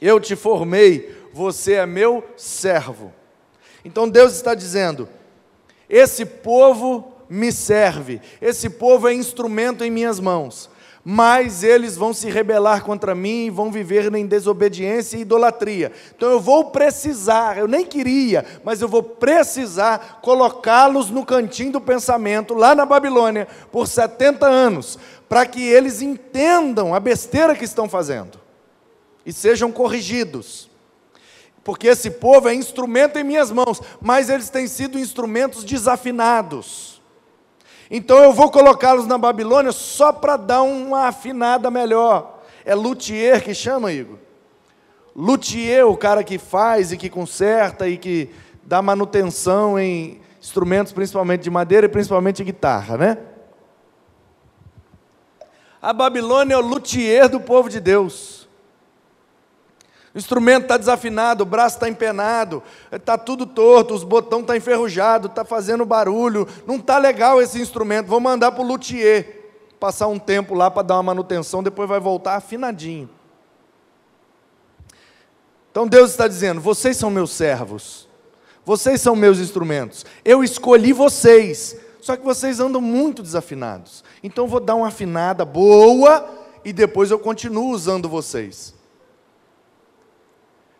Eu 0.00 0.18
te 0.18 0.34
formei, 0.34 1.28
você 1.32 1.74
é 1.74 1.86
meu 1.86 2.24
servo. 2.36 3.12
Então 3.84 4.08
Deus 4.08 4.34
está 4.34 4.54
dizendo: 4.54 5.08
esse 5.88 6.24
povo 6.24 7.13
me 7.28 7.50
serve, 7.52 8.20
esse 8.40 8.70
povo 8.70 9.08
é 9.08 9.14
instrumento 9.14 9.84
em 9.84 9.90
minhas 9.90 10.20
mãos 10.20 10.70
mas 11.04 11.62
eles 11.62 11.96
vão 11.96 12.14
se 12.14 12.30
rebelar 12.30 12.82
contra 12.82 13.14
mim 13.14 13.44
e 13.44 13.50
vão 13.50 13.70
viver 13.70 14.12
em 14.14 14.26
desobediência 14.26 15.18
e 15.18 15.20
idolatria. 15.20 15.92
Então 16.16 16.30
eu 16.30 16.40
vou 16.40 16.70
precisar, 16.70 17.58
eu 17.58 17.68
nem 17.68 17.84
queria, 17.84 18.44
mas 18.64 18.80
eu 18.80 18.88
vou 18.88 19.02
precisar 19.02 20.20
colocá-los 20.22 21.10
no 21.10 21.26
cantinho 21.26 21.72
do 21.72 21.80
pensamento, 21.80 22.54
lá 22.54 22.74
na 22.74 22.86
Babilônia, 22.86 23.46
por 23.70 23.86
70 23.86 24.46
anos, 24.46 24.98
para 25.28 25.44
que 25.44 25.62
eles 25.62 26.00
entendam 26.00 26.94
a 26.94 27.00
besteira 27.00 27.54
que 27.54 27.64
estão 27.64 27.86
fazendo 27.86 28.40
e 29.26 29.32
sejam 29.32 29.70
corrigidos. 29.70 30.70
Porque 31.62 31.88
esse 31.88 32.10
povo 32.10 32.48
é 32.48 32.54
instrumento 32.54 33.18
em 33.18 33.24
minhas 33.24 33.50
mãos, 33.50 33.80
mas 34.00 34.30
eles 34.30 34.48
têm 34.48 34.66
sido 34.66 34.98
instrumentos 34.98 35.64
desafinados. 35.64 36.93
Então 37.96 38.24
eu 38.24 38.32
vou 38.32 38.50
colocá-los 38.50 39.06
na 39.06 39.16
Babilônia 39.16 39.70
só 39.70 40.12
para 40.12 40.36
dar 40.36 40.62
uma 40.62 41.06
afinada 41.06 41.70
melhor. 41.70 42.40
É 42.64 42.74
luthier 42.74 43.40
que 43.40 43.54
chama, 43.54 43.92
Igor? 43.92 44.18
Luthier, 45.14 45.86
o 45.86 45.96
cara 45.96 46.24
que 46.24 46.36
faz 46.36 46.90
e 46.90 46.96
que 46.96 47.08
conserta 47.08 47.88
e 47.88 47.96
que 47.96 48.30
dá 48.64 48.82
manutenção 48.82 49.78
em 49.78 50.20
instrumentos, 50.40 50.92
principalmente 50.92 51.42
de 51.42 51.50
madeira 51.50 51.86
e 51.86 51.88
principalmente 51.88 52.42
guitarra, 52.42 52.96
né? 52.98 53.18
A 55.80 55.92
Babilônia 55.92 56.54
é 56.54 56.58
o 56.58 56.60
luthier 56.60 57.28
do 57.28 57.38
povo 57.38 57.68
de 57.68 57.78
Deus. 57.78 58.43
O 60.14 60.18
instrumento 60.18 60.62
está 60.62 60.76
desafinado, 60.76 61.42
o 61.42 61.46
braço 61.46 61.76
está 61.76 61.88
empenado, 61.88 62.62
está 62.92 63.18
tudo 63.18 63.44
torto, 63.46 63.94
os 63.94 64.04
botões 64.04 64.42
estão 64.42 64.42
tá 64.44 64.56
enferrujados, 64.56 65.28
está 65.28 65.44
fazendo 65.44 65.84
barulho. 65.84 66.46
Não 66.64 66.76
está 66.76 66.98
legal 66.98 67.42
esse 67.42 67.60
instrumento. 67.60 68.06
Vou 68.06 68.20
mandar 68.20 68.52
para 68.52 68.62
o 68.62 68.66
luthier 68.66 69.42
passar 69.80 70.06
um 70.06 70.18
tempo 70.18 70.54
lá 70.54 70.70
para 70.70 70.82
dar 70.82 70.94
uma 70.94 71.02
manutenção, 71.02 71.62
depois 71.62 71.88
vai 71.88 72.00
voltar 72.00 72.36
afinadinho. 72.36 73.10
Então 75.70 75.86
Deus 75.86 76.12
está 76.12 76.28
dizendo: 76.28 76.60
vocês 76.60 76.96
são 76.96 77.10
meus 77.10 77.32
servos, 77.32 78.08
vocês 78.64 79.00
são 79.00 79.16
meus 79.16 79.38
instrumentos, 79.38 80.06
eu 80.24 80.42
escolhi 80.42 80.92
vocês, 80.92 81.76
só 82.00 82.16
que 82.16 82.24
vocês 82.24 82.60
andam 82.60 82.80
muito 82.80 83.22
desafinados. 83.22 84.04
Então 84.22 84.46
vou 84.46 84.60
dar 84.60 84.76
uma 84.76 84.88
afinada 84.88 85.44
boa 85.44 86.30
e 86.64 86.72
depois 86.72 87.10
eu 87.10 87.18
continuo 87.18 87.70
usando 87.70 88.08
vocês. 88.08 88.73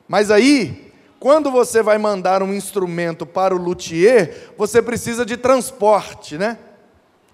Mas 0.07 0.31
aí, 0.31 0.93
quando 1.19 1.51
você 1.51 1.83
vai 1.83 1.97
mandar 1.97 2.43
um 2.43 2.53
instrumento 2.53 3.25
para 3.25 3.55
o 3.55 3.59
luthier, 3.59 4.53
você 4.59 4.83
precisa 4.83 5.25
de 5.25 5.37
transporte, 5.37 6.37
né? 6.37 6.59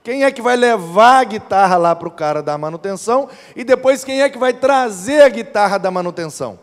Quem 0.03 0.25
é 0.25 0.31
que 0.31 0.41
vai 0.41 0.57
levar 0.57 1.19
a 1.19 1.25
guitarra 1.25 1.77
lá 1.77 1.95
para 1.95 2.09
o 2.09 2.13
cara 2.13 2.43
da 2.43 2.57
manutenção? 2.57 3.29
E 3.55 3.65
depois 3.65 4.05
quem 4.05 4.23
é 4.23 4.31
que 4.31 4.39
vai 4.39 4.53
trazer 4.53 5.23
a 5.23 5.29
guitarra 5.29 5.79
da 5.79 5.91
manutenção? 5.91 6.59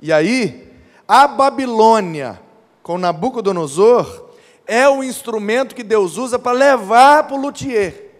E 0.00 0.12
aí, 0.12 0.72
a 1.06 1.28
Babilônia, 1.28 2.40
com 2.82 2.98
Nabucodonosor, 2.98 4.26
é 4.66 4.88
o 4.88 5.04
instrumento 5.04 5.74
que 5.74 5.84
Deus 5.84 6.16
usa 6.16 6.38
para 6.38 6.52
levar 6.52 7.24
para 7.24 7.36
o 7.36 7.40
luthier. 7.40 8.10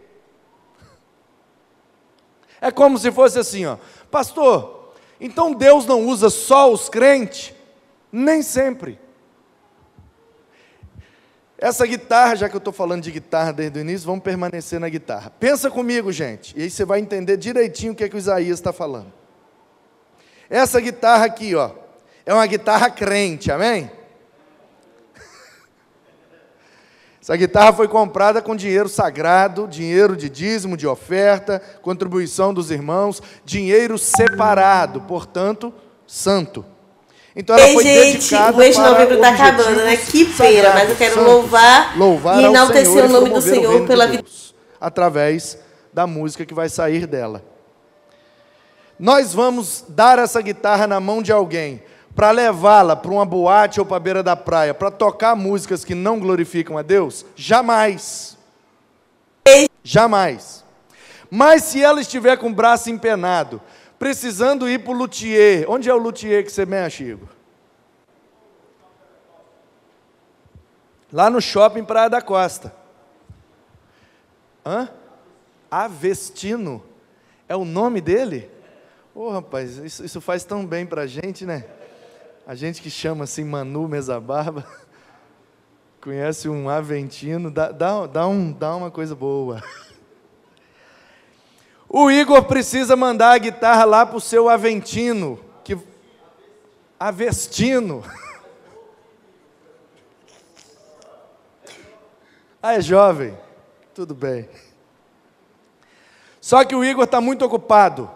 É 2.60 2.70
como 2.70 2.96
se 2.96 3.10
fosse 3.10 3.38
assim, 3.38 3.66
ó, 3.66 3.76
pastor, 4.10 4.75
então 5.20 5.52
Deus 5.52 5.86
não 5.86 6.06
usa 6.06 6.30
só 6.30 6.72
os 6.72 6.88
crentes? 6.88 7.54
Nem 8.12 8.42
sempre. 8.42 8.98
Essa 11.58 11.86
guitarra, 11.86 12.36
já 12.36 12.48
que 12.48 12.54
eu 12.54 12.58
estou 12.58 12.72
falando 12.72 13.02
de 13.02 13.10
guitarra 13.10 13.52
desde 13.52 13.78
o 13.78 13.80
início, 13.80 14.06
vamos 14.06 14.22
permanecer 14.22 14.78
na 14.78 14.88
guitarra. 14.88 15.30
Pensa 15.40 15.70
comigo, 15.70 16.12
gente, 16.12 16.54
e 16.56 16.62
aí 16.62 16.70
você 16.70 16.84
vai 16.84 17.00
entender 17.00 17.36
direitinho 17.38 17.92
o 17.92 17.96
que, 17.96 18.04
é 18.04 18.08
que 18.08 18.16
o 18.16 18.18
Isaías 18.18 18.58
está 18.58 18.72
falando. 18.72 19.12
Essa 20.50 20.80
guitarra 20.80 21.24
aqui, 21.24 21.54
ó, 21.54 21.70
é 22.26 22.34
uma 22.34 22.46
guitarra 22.46 22.90
crente, 22.90 23.50
amém? 23.50 23.90
Essa 27.26 27.36
guitarra 27.36 27.72
foi 27.72 27.88
comprada 27.88 28.40
com 28.40 28.54
dinheiro 28.54 28.88
sagrado, 28.88 29.66
dinheiro 29.66 30.16
de 30.16 30.30
dízimo, 30.30 30.76
de 30.76 30.86
oferta, 30.86 31.60
contribuição 31.82 32.54
dos 32.54 32.70
irmãos, 32.70 33.20
dinheiro 33.44 33.98
separado, 33.98 35.00
portanto, 35.00 35.74
santo. 36.06 36.64
Então 37.34 37.56
ela 37.56 37.66
Ei, 37.66 37.74
foi 37.74 37.82
gente, 37.82 38.32
o 38.32 38.56
mês 38.56 38.76
de 38.76 38.80
novembro 38.80 39.16
está 39.16 39.30
acabando, 39.30 39.74
né? 39.82 39.96
Que 39.96 40.24
pena, 40.24 40.72
mas 40.72 40.88
eu 40.88 40.94
quero 40.94 41.20
louvar, 41.24 41.98
louvar 41.98 42.40
e 42.40 42.44
enaltecer 42.44 43.06
o 43.06 43.08
nome 43.08 43.30
do 43.30 43.42
Senhor 43.42 43.84
pela 43.88 44.06
vida. 44.06 44.22
Através 44.80 45.58
da 45.92 46.06
música 46.06 46.46
que 46.46 46.54
vai 46.54 46.68
sair 46.68 47.08
dela. 47.08 47.42
Nós 49.00 49.34
vamos 49.34 49.84
dar 49.88 50.20
essa 50.20 50.40
guitarra 50.40 50.86
na 50.86 51.00
mão 51.00 51.20
de 51.20 51.32
alguém 51.32 51.82
para 52.16 52.30
levá-la 52.30 52.96
para 52.96 53.10
uma 53.10 53.26
boate 53.26 53.78
ou 53.78 53.84
para 53.84 53.98
a 53.98 54.00
beira 54.00 54.22
da 54.22 54.34
praia, 54.34 54.72
para 54.72 54.90
tocar 54.90 55.36
músicas 55.36 55.84
que 55.84 55.94
não 55.94 56.18
glorificam 56.18 56.78
a 56.78 56.82
Deus? 56.82 57.26
Jamais. 57.36 58.38
Jamais. 59.84 60.64
Mas 61.30 61.64
se 61.64 61.82
ela 61.82 62.00
estiver 62.00 62.38
com 62.38 62.48
o 62.48 62.54
braço 62.54 62.90
empenado, 62.90 63.60
precisando 63.98 64.66
ir 64.68 64.82
para 64.82 64.92
o 64.92 64.96
luthier. 64.96 65.70
Onde 65.70 65.90
é 65.90 65.94
o 65.94 65.98
luthier 65.98 66.42
que 66.42 66.50
você 66.50 66.64
mexe, 66.64 67.04
Igor? 67.04 67.28
Lá 71.12 71.28
no 71.28 71.40
shopping 71.40 71.84
Praia 71.84 72.08
da 72.08 72.22
Costa. 72.22 72.74
Hã? 74.64 74.88
Avestino. 75.70 76.82
É 77.46 77.54
o 77.54 77.64
nome 77.64 78.00
dele? 78.00 78.50
Ô 79.14 79.26
oh, 79.26 79.30
rapaz, 79.30 79.76
isso, 79.76 80.04
isso 80.04 80.20
faz 80.20 80.44
tão 80.44 80.66
bem 80.66 80.84
para 80.86 81.06
gente, 81.06 81.44
né? 81.44 81.64
A 82.46 82.54
gente 82.54 82.80
que 82.80 82.88
chama 82.88 83.24
assim 83.24 83.42
Manu 83.42 83.88
Mesa 83.88 84.20
Barba. 84.20 84.64
Conhece 86.00 86.48
um 86.48 86.68
Aventino, 86.68 87.50
dá, 87.50 87.72
dá, 87.72 88.06
dá, 88.06 88.28
um, 88.28 88.52
dá 88.52 88.76
uma 88.76 88.88
coisa 88.88 89.16
boa. 89.16 89.60
O 91.88 92.08
Igor 92.08 92.44
precisa 92.44 92.94
mandar 92.94 93.32
a 93.32 93.38
guitarra 93.38 93.84
lá 93.84 94.06
para 94.06 94.16
o 94.16 94.20
seu 94.20 94.48
Aventino, 94.48 95.40
que 95.64 95.76
Avestino. 97.00 98.04
Ah, 102.62 102.74
é 102.74 102.80
jovem? 102.80 103.38
Tudo 103.94 104.12
bem. 104.12 104.48
Só 106.40 106.64
que 106.64 106.74
o 106.74 106.84
Igor 106.84 107.04
está 107.04 107.20
muito 107.20 107.44
ocupado 107.44 108.10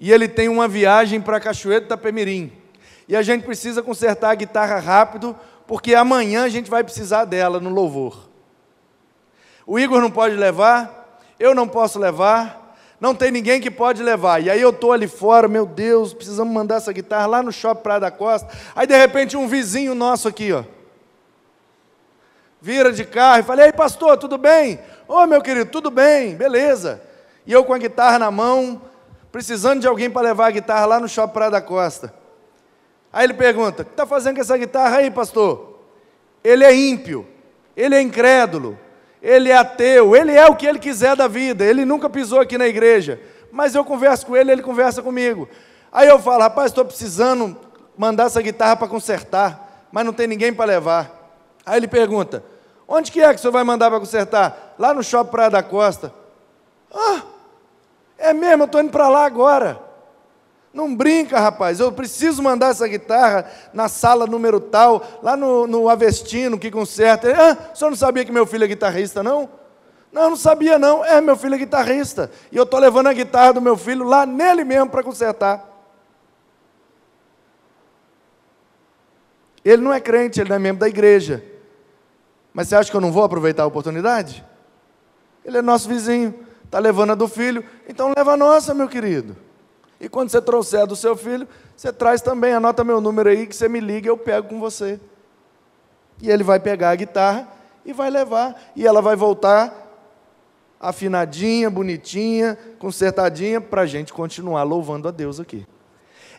e 0.00 0.10
ele 0.10 0.26
tem 0.26 0.48
uma 0.48 0.66
viagem 0.66 1.20
para 1.20 1.38
Cachoeiro 1.38 1.82
do 1.82 1.86
Itapemirim. 1.86 2.63
E 3.06 3.14
a 3.14 3.22
gente 3.22 3.44
precisa 3.44 3.82
consertar 3.82 4.30
a 4.30 4.34
guitarra 4.34 4.78
rápido, 4.78 5.36
porque 5.66 5.94
amanhã 5.94 6.44
a 6.44 6.48
gente 6.48 6.70
vai 6.70 6.82
precisar 6.82 7.24
dela 7.24 7.60
no 7.60 7.70
louvor. 7.70 8.28
O 9.66 9.78
Igor 9.78 10.00
não 10.00 10.10
pode 10.10 10.34
levar, 10.34 11.20
eu 11.38 11.54
não 11.54 11.66
posso 11.66 11.98
levar, 11.98 12.76
não 13.00 13.14
tem 13.14 13.30
ninguém 13.30 13.60
que 13.60 13.70
pode 13.70 14.02
levar. 14.02 14.42
E 14.42 14.50
aí 14.50 14.60
eu 14.60 14.70
estou 14.70 14.92
ali 14.92 15.08
fora, 15.08 15.48
meu 15.48 15.66
Deus, 15.66 16.14
precisamos 16.14 16.52
mandar 16.52 16.76
essa 16.76 16.92
guitarra 16.92 17.26
lá 17.26 17.42
no 17.42 17.52
shopping 17.52 17.82
Praia 17.82 18.00
da 18.00 18.10
Costa. 18.10 18.48
Aí 18.74 18.86
de 18.86 18.96
repente 18.96 19.36
um 19.36 19.46
vizinho 19.46 19.94
nosso 19.94 20.28
aqui, 20.28 20.52
ó, 20.52 20.64
vira 22.60 22.92
de 22.92 23.04
carro 23.04 23.40
e 23.40 23.42
fala: 23.42 23.66
Ei, 23.66 23.72
pastor, 23.72 24.16
tudo 24.16 24.38
bem? 24.38 24.78
Ô 25.06 25.16
oh, 25.16 25.26
meu 25.26 25.42
querido, 25.42 25.70
tudo 25.70 25.90
bem, 25.90 26.34
beleza. 26.34 27.02
E 27.46 27.52
eu 27.52 27.62
com 27.62 27.74
a 27.74 27.78
guitarra 27.78 28.18
na 28.18 28.30
mão, 28.30 28.80
precisando 29.30 29.80
de 29.80 29.86
alguém 29.86 30.08
para 30.08 30.28
levar 30.28 30.46
a 30.46 30.50
guitarra 30.50 30.86
lá 30.86 31.00
no 31.00 31.08
shopping 31.08 31.34
Praia 31.34 31.50
da 31.50 31.60
Costa. 31.60 32.23
Aí 33.14 33.24
ele 33.24 33.34
pergunta: 33.34 33.82
O 33.82 33.84
que 33.84 33.92
está 33.92 34.04
fazendo 34.04 34.34
com 34.34 34.40
essa 34.40 34.58
guitarra 34.58 34.96
aí, 34.96 35.08
pastor? 35.08 35.78
Ele 36.42 36.64
é 36.64 36.74
ímpio, 36.74 37.24
ele 37.76 37.94
é 37.94 38.00
incrédulo, 38.02 38.76
ele 39.22 39.50
é 39.50 39.56
ateu, 39.56 40.16
ele 40.16 40.32
é 40.32 40.44
o 40.46 40.56
que 40.56 40.66
ele 40.66 40.80
quiser 40.80 41.14
da 41.14 41.28
vida, 41.28 41.64
ele 41.64 41.84
nunca 41.84 42.10
pisou 42.10 42.40
aqui 42.40 42.58
na 42.58 42.66
igreja, 42.66 43.20
mas 43.52 43.74
eu 43.74 43.84
converso 43.84 44.26
com 44.26 44.36
ele, 44.36 44.50
ele 44.50 44.62
conversa 44.62 45.00
comigo. 45.00 45.48
Aí 45.92 46.08
eu 46.08 46.18
falo, 46.18 46.42
rapaz, 46.42 46.72
estou 46.72 46.84
precisando 46.84 47.56
mandar 47.96 48.24
essa 48.24 48.42
guitarra 48.42 48.76
para 48.76 48.88
consertar, 48.88 49.86
mas 49.92 50.04
não 50.04 50.12
tem 50.12 50.26
ninguém 50.26 50.52
para 50.52 50.66
levar. 50.66 51.38
Aí 51.64 51.78
ele 51.78 51.88
pergunta, 51.88 52.44
onde 52.86 53.12
que 53.12 53.22
é 53.22 53.28
que 53.28 53.36
o 53.36 53.38
senhor 53.38 53.52
vai 53.52 53.62
mandar 53.62 53.90
para 53.90 54.00
consertar? 54.00 54.74
Lá 54.76 54.92
no 54.92 55.04
Shopping 55.04 55.30
Praia 55.30 55.50
da 55.50 55.62
Costa. 55.62 56.12
Ah, 56.92 57.22
é 58.18 58.32
mesmo, 58.34 58.64
eu 58.64 58.66
estou 58.66 58.80
indo 58.80 58.90
para 58.90 59.08
lá 59.08 59.24
agora. 59.24 59.83
Não 60.74 60.92
brinca, 60.92 61.38
rapaz. 61.38 61.78
Eu 61.78 61.92
preciso 61.92 62.42
mandar 62.42 62.70
essa 62.70 62.88
guitarra 62.88 63.48
na 63.72 63.88
sala 63.88 64.26
número 64.26 64.58
tal, 64.58 65.20
lá 65.22 65.36
no, 65.36 65.68
no 65.68 65.88
Avestino, 65.88 66.58
que 66.58 66.68
conserta. 66.68 67.32
Ah, 67.32 67.70
o 67.72 67.76
senhor 67.76 67.90
não 67.90 67.96
sabia 67.96 68.24
que 68.24 68.32
meu 68.32 68.44
filho 68.44 68.64
é 68.64 68.66
guitarrista, 68.66 69.22
não? 69.22 69.48
Não, 70.10 70.30
não 70.30 70.36
sabia, 70.36 70.76
não. 70.76 71.04
É, 71.04 71.20
meu 71.20 71.36
filho 71.36 71.54
é 71.54 71.58
guitarrista. 71.58 72.28
E 72.50 72.56
eu 72.56 72.64
estou 72.64 72.80
levando 72.80 73.06
a 73.06 73.12
guitarra 73.12 73.52
do 73.52 73.60
meu 73.60 73.76
filho 73.76 74.04
lá 74.04 74.26
nele 74.26 74.64
mesmo 74.64 74.90
para 74.90 75.04
consertar. 75.04 75.64
Ele 79.64 79.80
não 79.80 79.94
é 79.94 80.00
crente, 80.00 80.40
ele 80.40 80.48
não 80.48 80.56
é 80.56 80.58
membro 80.58 80.80
da 80.80 80.88
igreja. 80.88 81.40
Mas 82.52 82.66
você 82.66 82.74
acha 82.74 82.90
que 82.90 82.96
eu 82.96 83.00
não 83.00 83.12
vou 83.12 83.22
aproveitar 83.22 83.62
a 83.62 83.66
oportunidade? 83.66 84.44
Ele 85.44 85.58
é 85.58 85.62
nosso 85.62 85.88
vizinho, 85.88 86.34
está 86.64 86.80
levando 86.80 87.12
a 87.12 87.14
do 87.14 87.28
filho, 87.28 87.64
então 87.88 88.12
leva 88.16 88.32
a 88.32 88.36
nossa, 88.36 88.74
meu 88.74 88.88
querido. 88.88 89.43
E 90.00 90.08
quando 90.08 90.30
você 90.30 90.40
trouxer 90.40 90.86
do 90.86 90.96
seu 90.96 91.16
filho, 91.16 91.46
você 91.76 91.92
traz 91.92 92.20
também, 92.20 92.52
anota 92.52 92.84
meu 92.84 93.00
número 93.00 93.28
aí, 93.28 93.46
que 93.46 93.54
você 93.54 93.68
me 93.68 93.80
liga 93.80 94.06
e 94.06 94.10
eu 94.10 94.18
pego 94.18 94.48
com 94.48 94.60
você. 94.60 95.00
E 96.20 96.30
ele 96.30 96.42
vai 96.42 96.60
pegar 96.60 96.90
a 96.90 96.94
guitarra 96.94 97.48
e 97.84 97.92
vai 97.92 98.10
levar. 98.10 98.72
E 98.74 98.86
ela 98.86 99.00
vai 99.00 99.16
voltar 99.16 99.82
afinadinha, 100.80 101.70
bonitinha, 101.70 102.58
consertadinha, 102.78 103.60
para 103.60 103.82
a 103.82 103.86
gente 103.86 104.12
continuar 104.12 104.62
louvando 104.62 105.08
a 105.08 105.10
Deus 105.10 105.40
aqui. 105.40 105.66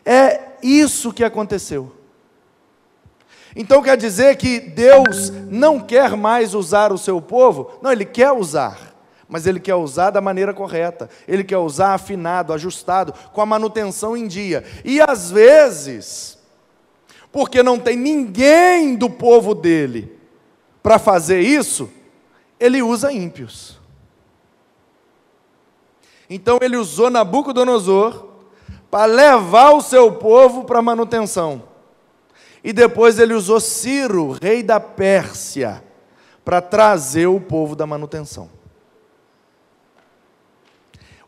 É 0.04 0.52
isso 0.62 1.12
que 1.12 1.24
aconteceu. 1.24 1.92
Então 3.56 3.82
quer 3.82 3.96
dizer 3.96 4.36
que 4.36 4.60
Deus 4.60 5.30
não 5.30 5.80
quer 5.80 6.14
mais 6.16 6.54
usar 6.54 6.92
o 6.92 6.98
seu 6.98 7.20
povo? 7.20 7.78
Não, 7.82 7.90
Ele 7.90 8.04
quer 8.04 8.30
usar 8.30 8.85
mas 9.28 9.46
ele 9.46 9.58
quer 9.58 9.74
usar 9.74 10.10
da 10.10 10.20
maneira 10.20 10.54
correta, 10.54 11.10
ele 11.26 11.42
quer 11.42 11.58
usar 11.58 11.94
afinado, 11.94 12.52
ajustado, 12.52 13.12
com 13.32 13.40
a 13.40 13.46
manutenção 13.46 14.16
em 14.16 14.26
dia. 14.26 14.64
E 14.84 15.00
às 15.00 15.30
vezes, 15.30 16.38
porque 17.32 17.62
não 17.62 17.78
tem 17.78 17.96
ninguém 17.96 18.94
do 18.94 19.10
povo 19.10 19.54
dele 19.54 20.16
para 20.82 20.98
fazer 20.98 21.40
isso, 21.40 21.90
ele 22.58 22.82
usa 22.82 23.12
ímpios. 23.12 23.78
Então 26.28 26.58
ele 26.60 26.76
usou 26.76 27.10
Nabucodonosor 27.10 28.26
para 28.90 29.04
levar 29.04 29.72
o 29.72 29.80
seu 29.80 30.12
povo 30.12 30.64
para 30.64 30.82
manutenção. 30.82 31.62
E 32.62 32.72
depois 32.72 33.18
ele 33.18 33.34
usou 33.34 33.60
Ciro, 33.60 34.32
rei 34.42 34.62
da 34.62 34.80
Pérsia, 34.80 35.84
para 36.44 36.60
trazer 36.60 37.26
o 37.26 37.40
povo 37.40 37.76
da 37.76 37.86
manutenção. 37.86 38.55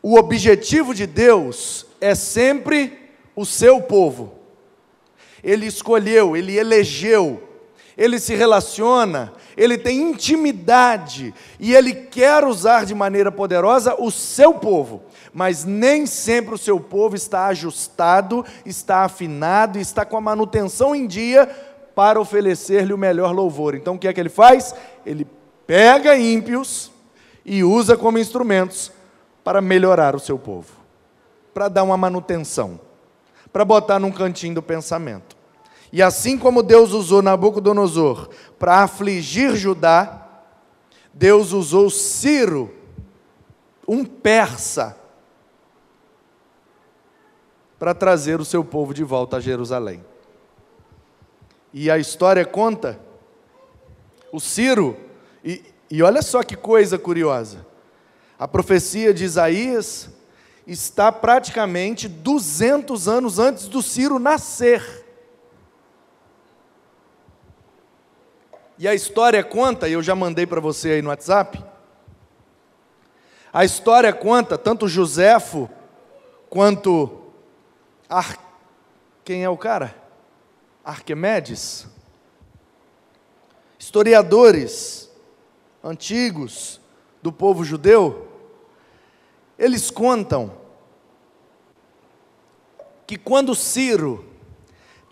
O 0.01 0.17
objetivo 0.17 0.93
de 0.93 1.05
Deus 1.05 1.85
é 1.99 2.15
sempre 2.15 3.11
o 3.35 3.45
seu 3.45 3.81
povo. 3.81 4.33
Ele 5.43 5.65
escolheu, 5.65 6.35
ele 6.35 6.57
elegeu, 6.57 7.43
ele 7.97 8.19
se 8.19 8.33
relaciona, 8.33 9.33
ele 9.57 9.77
tem 9.77 10.09
intimidade 10.09 11.33
e 11.59 11.73
ele 11.73 11.93
quer 11.93 12.45
usar 12.45 12.85
de 12.85 12.95
maneira 12.95 13.31
poderosa 13.31 13.95
o 13.99 14.09
seu 14.09 14.53
povo. 14.53 15.03
Mas 15.33 15.65
nem 15.65 16.05
sempre 16.05 16.55
o 16.55 16.57
seu 16.57 16.79
povo 16.79 17.15
está 17.15 17.47
ajustado, 17.47 18.45
está 18.65 19.03
afinado, 19.03 19.77
está 19.79 20.05
com 20.05 20.17
a 20.17 20.21
manutenção 20.21 20.95
em 20.95 21.05
dia 21.05 21.45
para 21.93 22.19
oferecer-lhe 22.19 22.93
o 22.93 22.97
melhor 22.97 23.33
louvor. 23.33 23.75
Então 23.75 23.95
o 23.95 23.99
que 23.99 24.07
é 24.07 24.13
que 24.13 24.19
ele 24.19 24.29
faz? 24.29 24.73
Ele 25.05 25.27
pega 25.67 26.17
ímpios 26.17 26.91
e 27.45 27.63
usa 27.63 27.97
como 27.97 28.17
instrumentos 28.17 28.91
para 29.43 29.61
melhorar 29.61 30.15
o 30.15 30.19
seu 30.19 30.37
povo, 30.37 30.73
para 31.53 31.67
dar 31.67 31.83
uma 31.83 31.97
manutenção, 31.97 32.79
para 33.51 33.65
botar 33.65 33.99
num 33.99 34.11
cantinho 34.11 34.55
do 34.55 34.61
pensamento. 34.61 35.37
E 35.91 36.01
assim 36.01 36.37
como 36.37 36.61
Deus 36.61 36.91
usou 36.91 37.21
Nabucodonosor 37.21 38.29
para 38.59 38.83
afligir 38.83 39.55
Judá, 39.55 40.27
Deus 41.13 41.51
usou 41.51 41.89
Ciro, 41.89 42.73
um 43.87 44.05
persa, 44.05 44.95
para 47.79 47.93
trazer 47.93 48.39
o 48.41 48.45
seu 48.45 48.63
povo 48.63 48.93
de 48.93 49.03
volta 49.03 49.37
a 49.37 49.39
Jerusalém. 49.39 50.03
E 51.73 51.89
a 51.89 51.97
história 51.97 52.45
conta, 52.45 52.99
o 54.31 54.39
Ciro 54.39 54.97
E, 55.43 55.63
e 55.89 56.03
olha 56.03 56.21
só 56.21 56.43
que 56.43 56.55
coisa 56.55 56.99
curiosa. 56.99 57.65
A 58.39 58.47
profecia 58.47 59.13
de 59.13 59.25
Isaías 59.25 60.09
está 60.65 61.11
praticamente 61.11 62.07
200 62.07 63.09
anos 63.09 63.37
antes 63.37 63.67
do 63.67 63.81
Ciro 63.81 64.17
nascer. 64.17 65.05
E 68.77 68.87
a 68.87 68.95
história 68.95 69.43
conta, 69.43 69.89
e 69.89 69.91
eu 69.91 70.01
já 70.01 70.15
mandei 70.15 70.47
para 70.47 70.61
você 70.61 70.91
aí 70.91 71.01
no 71.01 71.09
WhatsApp. 71.09 71.61
A 73.51 73.65
história 73.65 74.13
conta, 74.13 74.57
tanto 74.57 74.87
Joséfo 74.87 75.69
quanto 76.49 77.33
Ar... 78.07 78.37
quem 79.25 79.43
é 79.43 79.49
o 79.49 79.57
cara? 79.57 79.93
Arquimedes. 80.81 81.87
Historiadores 83.77 85.11
antigos 85.83 86.79
do 87.21 87.33
povo 87.33 87.65
judeu, 87.65 88.28
eles 89.59 89.91
contam 89.91 90.53
que 93.05 93.17
quando 93.17 93.53
Ciro 93.53 94.25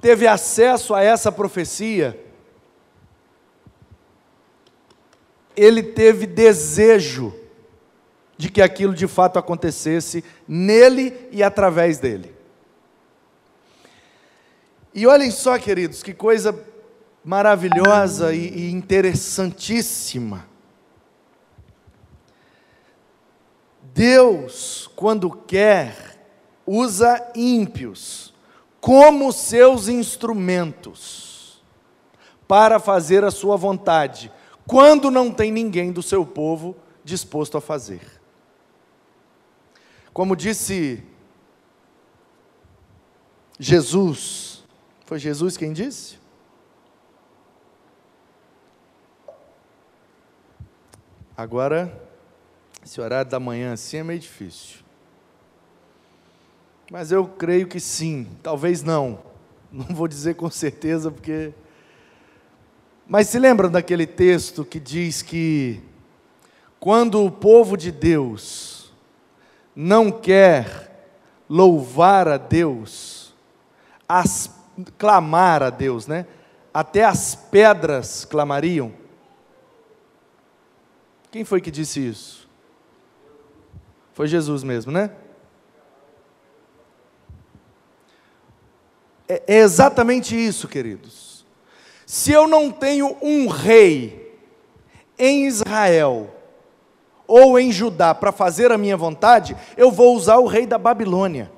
teve 0.01 0.25
acesso 0.25 0.95
a 0.95 1.03
essa 1.03 1.31
profecia, 1.31 2.17
ele 5.55 5.83
teve 5.83 6.25
desejo 6.25 7.35
de 8.37 8.49
que 8.49 8.61
aquilo 8.61 8.93
de 8.93 9.07
fato 9.07 9.37
acontecesse 9.37 10.23
nele 10.47 11.27
e 11.31 11.43
através 11.43 11.97
dele. 11.97 12.33
E 14.93 15.05
olhem 15.05 15.31
só, 15.31 15.57
queridos, 15.59 16.01
que 16.01 16.13
coisa 16.13 16.57
maravilhosa 17.23 18.33
e, 18.33 18.71
interessantíssima. 18.71 20.46
Deus, 23.97 24.87
quando 24.95 25.31
quer, 25.31 26.19
usa 26.67 27.31
ímpios 27.33 28.31
como 28.79 29.33
seus 29.33 29.87
instrumentos 29.87 31.63
para 32.47 32.79
fazer 32.79 33.23
a 33.23 33.31
sua 33.31 33.57
vontade, 33.57 34.31
quando 34.67 35.09
não 35.09 35.31
tem 35.31 35.51
ninguém 35.51 35.91
do 35.91 36.03
seu 36.03 36.23
povo 36.23 36.75
disposto 37.03 37.57
a 37.57 37.61
fazer. 37.61 38.21
Como 40.13 40.35
disse 40.35 41.03
Jesus, 43.59 44.63
foi 45.07 45.17
Jesus 45.17 45.57
quem 45.57 45.73
disse? 45.73 46.19
Agora, 51.35 52.06
esse 52.87 53.01
horário 53.01 53.29
da 53.29 53.37
manhã 53.37 53.73
assim 53.73 53.97
é 53.97 54.03
meio 54.03 54.17
difícil. 54.17 54.77
Mas 56.89 57.11
eu 57.11 57.27
creio 57.27 57.67
que 57.67 57.81
sim, 57.81 58.25
talvez 58.41 58.81
não. 58.81 59.19
Não 59.69 59.93
vou 59.93 60.07
dizer 60.07 60.35
com 60.35 60.49
certeza, 60.49 61.11
porque 61.11 61.53
mas 63.05 63.27
se 63.27 63.37
lembram 63.37 63.69
daquele 63.69 64.07
texto 64.07 64.63
que 64.63 64.79
diz 64.79 65.21
que 65.21 65.81
quando 66.79 67.25
o 67.25 67.29
povo 67.29 67.75
de 67.75 67.91
Deus 67.91 68.93
não 69.75 70.09
quer 70.09 71.09
louvar 71.49 72.29
a 72.29 72.37
Deus, 72.37 73.35
as, 74.07 74.49
clamar 74.97 75.61
a 75.61 75.69
Deus, 75.69 76.07
né? 76.07 76.25
Até 76.73 77.03
as 77.03 77.35
pedras 77.35 78.23
clamariam. 78.23 78.93
Quem 81.29 81.43
foi 81.43 81.59
que 81.59 81.69
disse 81.69 82.07
isso? 82.07 82.46
Foi 84.17 84.27
Jesus 84.27 84.63
mesmo, 84.63 84.91
né? 84.91 85.11
É, 89.29 89.43
é 89.45 89.57
exatamente 89.57 90.35
isso, 90.35 90.67
queridos. 90.67 91.45
Se 92.03 92.31
eu 92.31 92.47
não 92.47 92.71
tenho 92.71 93.15
um 93.21 93.47
rei 93.47 94.35
em 95.19 95.45
Israel 95.45 96.33
ou 97.27 97.59
em 97.59 97.71
Judá 97.71 98.15
para 98.15 98.31
fazer 98.31 98.71
a 98.71 98.77
minha 98.77 98.97
vontade, 98.97 99.55
eu 99.77 99.91
vou 99.91 100.15
usar 100.15 100.37
o 100.37 100.47
rei 100.47 100.65
da 100.65 100.79
Babilônia. 100.79 101.51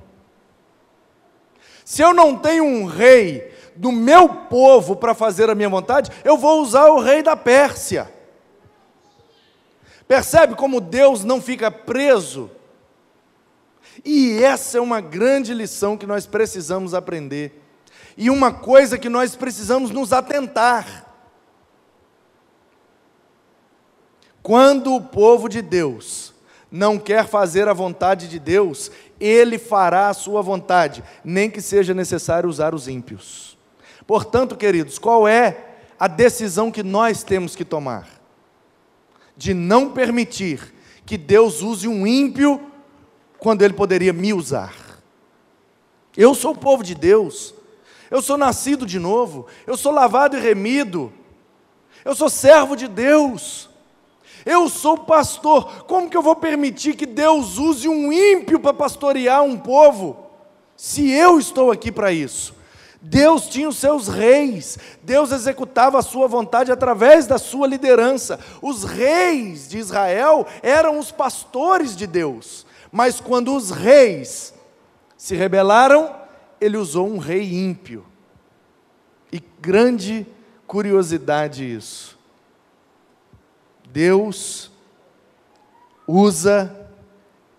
Se 1.86 2.02
eu 2.02 2.14
não 2.14 2.38
tenho 2.38 2.66
um 2.66 2.84
rei 2.84 3.54
do 3.74 3.90
meu 3.90 4.28
povo 4.28 4.98
para 4.98 5.14
fazer 5.14 5.50
a 5.50 5.56
minha 5.56 5.70
vontade, 5.70 6.12
eu 6.26 6.36
vou 6.36 6.62
usar 6.62 6.90
o 6.90 7.00
rei 7.00 7.24
da 7.24 7.38
Pérsia. 7.38 8.19
Percebe 10.10 10.56
como 10.56 10.82
Deus 10.82 11.24
não 11.24 11.40
fica 11.40 11.70
preso? 11.70 12.50
E 14.04 14.44
essa 14.44 14.80
é 14.80 14.82
uma 14.82 15.00
grande 15.00 15.54
lição 15.54 15.96
que 15.96 16.08
nós 16.08 16.26
precisamos 16.26 16.96
aprender 16.96 17.62
e 18.18 18.32
uma 18.32 18.52
coisa 18.52 18.98
que 18.98 19.08
nós 19.08 19.36
precisamos 19.36 19.92
nos 19.92 20.12
atentar. 20.12 21.06
Quando 24.42 24.96
o 24.96 25.02
povo 25.02 25.48
de 25.48 25.62
Deus 25.62 26.34
não 26.72 26.98
quer 26.98 27.28
fazer 27.28 27.68
a 27.68 27.74
vontade 27.74 28.28
de 28.28 28.40
Deus, 28.40 28.90
ele 29.20 29.60
fará 29.60 30.10
a 30.10 30.14
sua 30.16 30.42
vontade, 30.42 31.04
nem 31.24 31.52
que 31.52 31.62
seja 31.62 31.94
necessário 31.94 32.50
usar 32.50 32.74
os 32.74 32.88
ímpios. 32.88 33.56
Portanto, 34.08 34.58
queridos, 34.58 34.98
qual 34.98 35.28
é 35.28 35.76
a 36.00 36.08
decisão 36.08 36.72
que 36.72 36.82
nós 36.82 37.22
temos 37.22 37.56
que 37.56 37.64
tomar? 37.64 38.19
De 39.40 39.54
não 39.54 39.92
permitir 39.92 40.74
que 41.06 41.18
Deus 41.18 41.62
use 41.62 41.88
um 41.88 42.06
ímpio 42.06 42.62
quando 43.38 43.62
ele 43.62 43.74
poderia 43.74 44.12
me 44.12 44.34
usar. 44.34 44.76
Eu 46.18 46.36
sou 46.36 46.52
o 46.52 46.58
povo 46.58 46.84
de 46.84 46.94
Deus, 46.94 47.54
eu 48.12 48.22
sou 48.22 48.38
nascido 48.38 48.86
de 48.86 49.00
novo, 49.00 49.48
eu 49.66 49.78
sou 49.78 49.94
lavado 49.94 50.36
e 50.36 50.42
remido, 50.42 51.14
eu 52.04 52.14
sou 52.14 52.30
servo 52.30 52.76
de 52.76 52.90
Deus, 52.90 53.70
eu 54.46 54.68
sou 54.68 54.98
pastor. 54.98 55.86
Como 55.86 56.10
que 56.10 56.18
eu 56.18 56.22
vou 56.22 56.36
permitir 56.36 56.98
que 56.98 57.06
Deus 57.06 57.58
use 57.58 57.88
um 57.88 58.12
ímpio 58.12 58.60
para 58.60 58.74
pastorear 58.74 59.42
um 59.42 59.58
povo, 59.58 60.18
se 60.76 61.10
eu 61.10 61.40
estou 61.40 61.72
aqui 61.72 61.94
para 61.94 62.12
isso? 62.12 62.59
Deus 63.02 63.48
tinha 63.48 63.70
os 63.70 63.78
seus 63.78 64.10
reis, 64.10 64.78
Deus 65.02 65.32
executava 65.32 66.00
a 66.00 66.02
sua 66.02 66.28
vontade 66.28 66.72
através 66.72 67.26
da 67.26 67.38
sua 67.38 67.66
liderança. 67.66 68.40
Os 68.62 68.84
reis 68.84 69.70
de 69.70 69.78
Israel 69.78 70.46
eram 70.62 71.00
os 71.00 71.10
pastores 71.10 71.96
de 71.96 72.06
Deus, 72.06 72.66
mas 72.92 73.22
quando 73.22 73.56
os 73.56 73.72
reis 73.72 74.54
se 75.18 75.34
rebelaram, 75.36 76.14
ele 76.60 76.76
usou 76.76 77.08
um 77.08 77.18
rei 77.18 77.54
ímpio. 77.54 78.06
E 79.32 79.42
grande 79.62 80.28
curiosidade 80.68 81.64
isso. 81.64 82.18
Deus 83.88 84.72
usa 86.06 86.90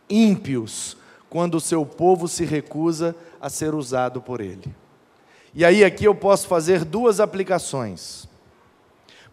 ímpios 0.08 0.96
quando 1.30 1.54
o 1.54 1.60
seu 1.60 1.86
povo 1.86 2.28
se 2.28 2.44
recusa 2.44 3.16
a 3.40 3.48
ser 3.48 3.74
usado 3.74 4.20
por 4.20 4.40
ele. 4.40 4.74
E 5.54 5.64
aí 5.64 5.84
aqui 5.84 6.04
eu 6.04 6.14
posso 6.14 6.46
fazer 6.46 6.84
duas 6.84 7.18
aplicações. 7.20 8.28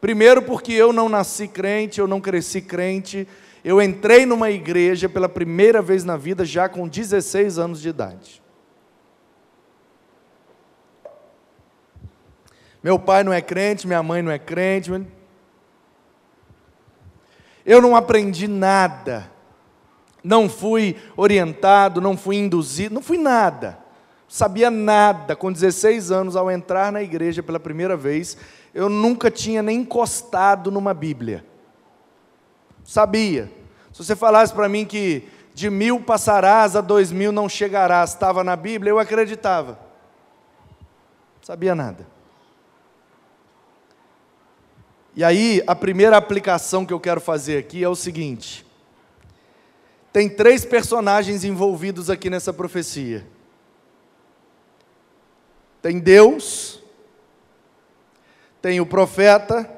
Primeiro, 0.02 0.42
porque 0.42 0.74
eu 0.74 0.92
não 0.92 1.10
nasci 1.10 1.48
crente, 1.48 2.00
eu 2.00 2.08
não 2.08 2.22
cresci 2.22 2.62
crente, 2.62 3.28
eu 3.64 3.82
entrei 3.82 4.26
numa 4.26 4.50
igreja 4.50 5.10
pela 5.10 5.28
primeira 5.28 5.82
vez 5.82 6.04
na 6.04 6.16
vida 6.18 6.46
já 6.46 6.70
com 6.70 6.88
16 6.88 7.58
anos 7.58 7.82
de 7.82 7.90
idade. 7.90 8.42
Meu 12.82 12.98
pai 12.98 13.24
não 13.24 13.34
é 13.34 13.42
crente, 13.42 13.88
minha 13.88 14.02
mãe 14.02 14.22
não 14.22 14.32
é 14.32 14.40
crente. 14.40 14.92
Eu 17.66 17.82
não 17.82 17.96
aprendi 17.96 18.48
nada. 18.48 19.30
Não 20.24 20.48
fui 20.48 20.96
orientado, 21.16 22.00
não 22.00 22.16
fui 22.16 22.38
induzido, 22.38 22.96
não 22.96 23.02
fui 23.02 23.18
nada. 23.18 23.87
Sabia 24.28 24.70
nada. 24.70 25.36
Com 25.36 25.52
16 25.52 26.12
anos, 26.12 26.36
ao 26.36 26.52
entrar 26.52 26.92
na 26.92 27.02
igreja 27.02 27.42
pela 27.42 27.60
primeira 27.60 27.96
vez, 27.96 28.38
eu 28.74 28.90
nunca 28.90 29.32
tinha 29.32 29.62
nem 29.64 29.80
encostado 29.80 30.70
numa 30.70 30.94
Bíblia. 30.94 31.46
Sabia. 32.84 33.52
Se 33.92 34.04
você 34.04 34.16
falasse 34.16 34.54
para 34.54 34.70
mim 34.70 34.86
que 34.86 35.28
de 35.54 35.70
mil 35.70 36.00
passarás 36.00 36.76
a 36.76 36.82
dois 36.82 37.12
mil 37.12 37.32
não 37.32 37.50
chegarás, 37.50 38.12
estava 38.12 38.44
na 38.44 38.56
Bíblia, 38.56 38.92
eu 38.92 39.00
acreditava. 39.00 39.80
Sabia 41.42 41.74
nada. 41.74 42.06
E 45.16 45.24
aí, 45.24 45.64
a 45.66 45.74
primeira 45.74 46.16
aplicação 46.16 46.86
que 46.86 46.94
eu 46.94 47.00
quero 47.00 47.20
fazer 47.20 47.58
aqui 47.58 47.84
é 47.84 47.90
o 47.90 47.96
seguinte: 47.96 48.64
tem 50.14 50.30
três 50.30 50.64
personagens 50.64 51.44
envolvidos 51.44 52.10
aqui 52.10 52.30
nessa 52.30 52.54
profecia. 52.54 53.26
Tem 55.82 56.00
Deus, 56.00 56.82
tem 58.62 58.80
o 58.80 58.86
profeta 58.86 59.70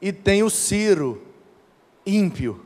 e 0.00 0.12
tem 0.12 0.42
o 0.42 0.50
Ciro, 0.50 1.22
ímpio. 2.04 2.64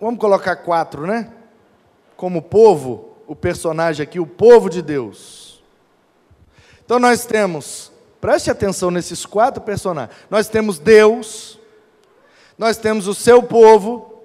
Vamos 0.00 0.18
colocar 0.18 0.56
quatro, 0.56 1.06
né? 1.06 1.32
Como 2.16 2.42
povo, 2.42 3.16
o 3.26 3.36
personagem 3.36 4.02
aqui, 4.02 4.18
o 4.18 4.26
povo 4.26 4.68
de 4.68 4.82
Deus. 4.82 5.62
Então 6.84 6.98
nós 6.98 7.24
temos, 7.24 7.92
preste 8.20 8.50
atenção 8.50 8.90
nesses 8.90 9.24
quatro 9.24 9.62
personagens. 9.62 10.16
Nós 10.28 10.48
temos 10.48 10.78
Deus, 10.78 11.58
nós 12.58 12.76
temos 12.76 13.06
o 13.06 13.14
seu 13.14 13.42
povo, 13.42 14.22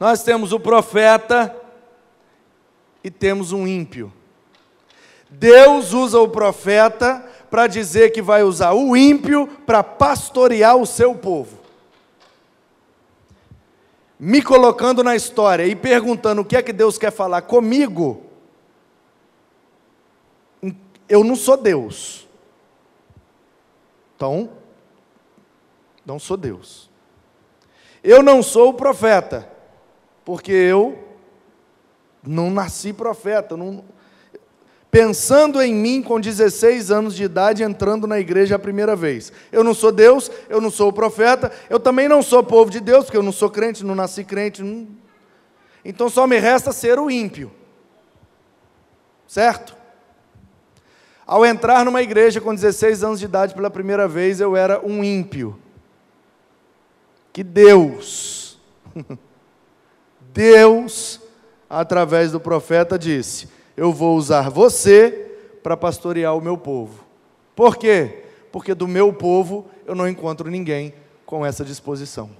nós 0.00 0.22
temos 0.22 0.52
o 0.52 0.58
profeta 0.58 1.54
e 3.04 3.10
temos 3.10 3.52
um 3.52 3.66
ímpio. 3.66 4.12
Deus 5.38 5.92
usa 5.92 6.18
o 6.18 6.28
profeta 6.28 7.24
para 7.50 7.66
dizer 7.66 8.10
que 8.10 8.22
vai 8.22 8.42
usar 8.42 8.72
o 8.72 8.96
ímpio 8.96 9.46
para 9.66 9.82
pastorear 9.82 10.76
o 10.76 10.86
seu 10.86 11.14
povo. 11.14 11.58
Me 14.18 14.40
colocando 14.40 15.04
na 15.04 15.14
história 15.14 15.66
e 15.66 15.76
perguntando 15.76 16.40
o 16.40 16.44
que 16.44 16.56
é 16.56 16.62
que 16.62 16.72
Deus 16.72 16.96
quer 16.96 17.12
falar 17.12 17.42
comigo, 17.42 18.22
eu 21.06 21.22
não 21.22 21.36
sou 21.36 21.56
Deus. 21.58 22.26
Então, 24.16 24.50
não 26.04 26.18
sou 26.18 26.38
Deus. 26.38 26.88
Eu 28.02 28.22
não 28.22 28.42
sou 28.42 28.70
o 28.70 28.74
profeta, 28.74 29.46
porque 30.24 30.52
eu 30.52 30.98
não 32.22 32.50
nasci 32.50 32.94
profeta, 32.94 33.54
não, 33.54 33.84
pensando 34.96 35.60
em 35.60 35.74
mim 35.74 36.00
com 36.00 36.18
16 36.18 36.90
anos 36.90 37.14
de 37.14 37.22
idade, 37.22 37.62
entrando 37.62 38.06
na 38.06 38.18
igreja 38.18 38.56
a 38.56 38.58
primeira 38.58 38.96
vez. 38.96 39.30
Eu 39.52 39.62
não 39.62 39.74
sou 39.74 39.92
Deus, 39.92 40.30
eu 40.48 40.58
não 40.58 40.70
sou 40.70 40.88
o 40.88 40.92
profeta, 40.92 41.52
eu 41.68 41.78
também 41.78 42.08
não 42.08 42.22
sou 42.22 42.42
povo 42.42 42.70
de 42.70 42.80
Deus, 42.80 43.04
porque 43.04 43.18
eu 43.18 43.22
não 43.22 43.30
sou 43.30 43.50
crente, 43.50 43.84
não 43.84 43.94
nasci 43.94 44.24
crente. 44.24 44.62
Não... 44.62 44.88
Então 45.84 46.08
só 46.08 46.26
me 46.26 46.38
resta 46.38 46.72
ser 46.72 46.98
o 46.98 47.10
ímpio. 47.10 47.52
Certo? 49.28 49.76
Ao 51.26 51.44
entrar 51.44 51.84
numa 51.84 52.00
igreja 52.00 52.40
com 52.40 52.54
16 52.54 53.04
anos 53.04 53.18
de 53.18 53.26
idade 53.26 53.54
pela 53.54 53.68
primeira 53.68 54.08
vez, 54.08 54.40
eu 54.40 54.56
era 54.56 54.80
um 54.82 55.04
ímpio. 55.04 55.60
Que 57.34 57.44
Deus, 57.44 58.58
Deus, 60.32 61.20
através 61.68 62.32
do 62.32 62.40
profeta, 62.40 62.98
disse: 62.98 63.54
eu 63.76 63.92
vou 63.92 64.16
usar 64.16 64.48
você 64.48 65.26
para 65.62 65.76
pastorear 65.76 66.36
o 66.36 66.40
meu 66.40 66.56
povo. 66.56 67.04
Por 67.54 67.76
quê? 67.76 68.24
Porque 68.50 68.74
do 68.74 68.88
meu 68.88 69.12
povo 69.12 69.68
eu 69.84 69.94
não 69.94 70.08
encontro 70.08 70.48
ninguém 70.48 70.94
com 71.24 71.44
essa 71.44 71.64
disposição. 71.64 72.30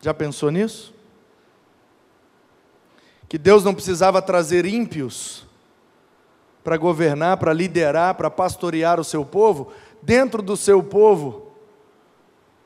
Já 0.00 0.14
pensou 0.14 0.50
nisso? 0.50 0.94
Que 3.28 3.36
Deus 3.36 3.62
não 3.62 3.74
precisava 3.74 4.22
trazer 4.22 4.64
ímpios 4.64 5.46
para 6.64 6.76
governar, 6.76 7.36
para 7.36 7.52
liderar, 7.52 8.14
para 8.14 8.30
pastorear 8.30 8.98
o 8.98 9.04
seu 9.04 9.24
povo, 9.24 9.72
dentro 10.02 10.40
do 10.40 10.56
seu 10.56 10.82
povo 10.82 11.49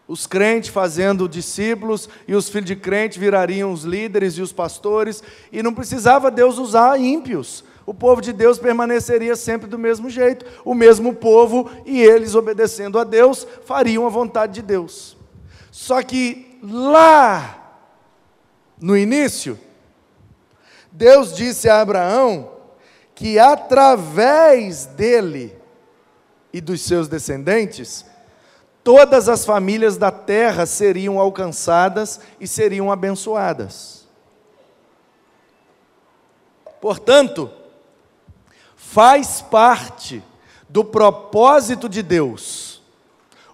os 0.07 0.27
crentes 0.27 0.71
fazendo 0.71 1.29
discípulos 1.29 2.09
e 2.29 2.35
os 2.35 2.49
filhos 2.49 2.67
de 2.67 2.77
crente 2.77 3.19
virariam 3.19 3.73
os 3.73 3.85
líderes 3.85 4.35
e 4.35 4.43
os 4.43 4.53
pastores, 4.53 5.23
e 5.51 5.63
não 5.63 5.73
precisava 5.73 6.31
Deus 6.31 6.59
usar 6.59 7.01
ímpios. 7.01 7.65
O 7.87 7.93
povo 7.93 8.21
de 8.21 8.33
Deus 8.33 8.59
permaneceria 8.59 9.37
sempre 9.37 9.67
do 9.67 9.79
mesmo 9.79 10.09
jeito, 10.09 10.47
o 10.65 10.75
mesmo 10.75 11.15
povo, 11.15 11.71
e 11.85 12.03
eles, 12.03 12.35
obedecendo 12.35 12.99
a 12.99 13.05
Deus, 13.05 13.47
fariam 13.65 14.07
a 14.07 14.11
vontade 14.11 14.55
de 14.55 14.63
Deus. 14.63 15.17
Só 15.71 16.03
que 16.03 16.59
lá, 16.63 17.81
no 18.81 18.97
início, 18.97 19.59
Deus 20.91 21.35
disse 21.35 21.69
a 21.69 21.81
Abraão 21.81 22.53
que 23.15 23.39
através 23.39 24.87
dele 24.87 25.57
e 26.53 26.61
dos 26.61 26.81
seus 26.83 27.09
descendentes, 27.09 28.07
todas 28.85 29.31
as 29.31 29.47
famílias 29.47 29.97
da 29.97 30.11
terra 30.11 30.67
seriam 30.67 31.19
alcançadas 31.19 32.21
e 32.39 32.47
seriam 32.47 32.93
abençoadas. 32.93 34.07
Portanto, 36.83 37.51
faz 38.77 39.41
parte 39.41 40.23
do 40.69 40.85
propósito 40.85 41.89
de 41.89 42.03
Deus 42.03 42.83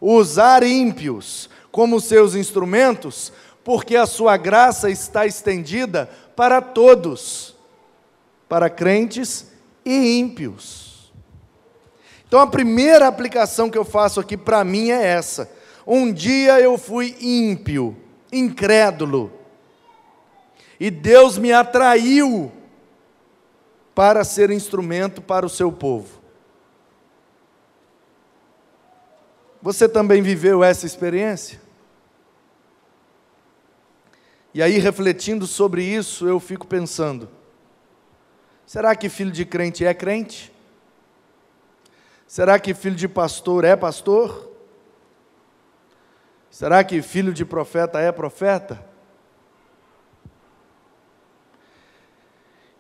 usar 0.01 0.65
ímpios 0.65 1.49
como 1.71 2.01
seus 2.01 2.35
instrumentos, 2.35 3.33
porque 3.63 3.95
a 3.95 4.07
sua 4.07 4.37
graça 4.37 4.91
está 4.91 5.27
estendida 5.27 6.11
para 6.35 6.61
todos, 6.61 7.55
para 8.49 8.69
crentes 8.69 9.53
e 9.85 10.19
ímpios. 10.19 10.90
Então 12.31 12.39
a 12.39 12.47
primeira 12.47 13.09
aplicação 13.09 13.69
que 13.69 13.77
eu 13.77 13.85
faço 13.85 14.21
aqui 14.21 14.37
para 14.37 14.63
mim 14.63 14.91
é 14.91 15.05
essa. 15.05 15.51
Um 15.85 16.13
dia 16.13 16.61
eu 16.61 16.79
fui 16.79 17.17
ímpio, 17.21 17.97
incrédulo, 18.31 19.33
e 20.79 20.93
Deus 20.93 21.37
me 21.37 21.53
atraiu 21.53 22.53
para 23.97 24.23
ser 24.23 24.53
instrumento 24.53 25.21
para 25.21 25.45
o 25.45 25.49
seu 25.49 25.73
povo. 25.73 26.21
Você 29.61 29.89
também 29.89 30.23
viveu 30.23 30.63
essa 30.63 30.87
experiência? 30.87 31.61
E 34.55 34.63
aí, 34.63 34.79
refletindo 34.79 35.49
sobre 35.49 35.83
isso, 35.83 36.29
eu 36.29 36.39
fico 36.39 36.65
pensando: 36.65 37.29
será 38.65 38.95
que 38.95 39.09
filho 39.09 39.33
de 39.33 39.45
crente 39.45 39.85
é 39.85 39.93
crente? 39.93 40.60
Será 42.31 42.61
que 42.61 42.73
filho 42.75 42.95
de 42.95 43.09
pastor 43.09 43.65
é 43.65 43.75
pastor? 43.75 44.53
Será 46.49 46.85
que 46.85 47.03
filho 47.03 47.33
de 47.33 47.45
profeta 47.45 47.99
é 47.99 48.13
profeta? 48.13 48.89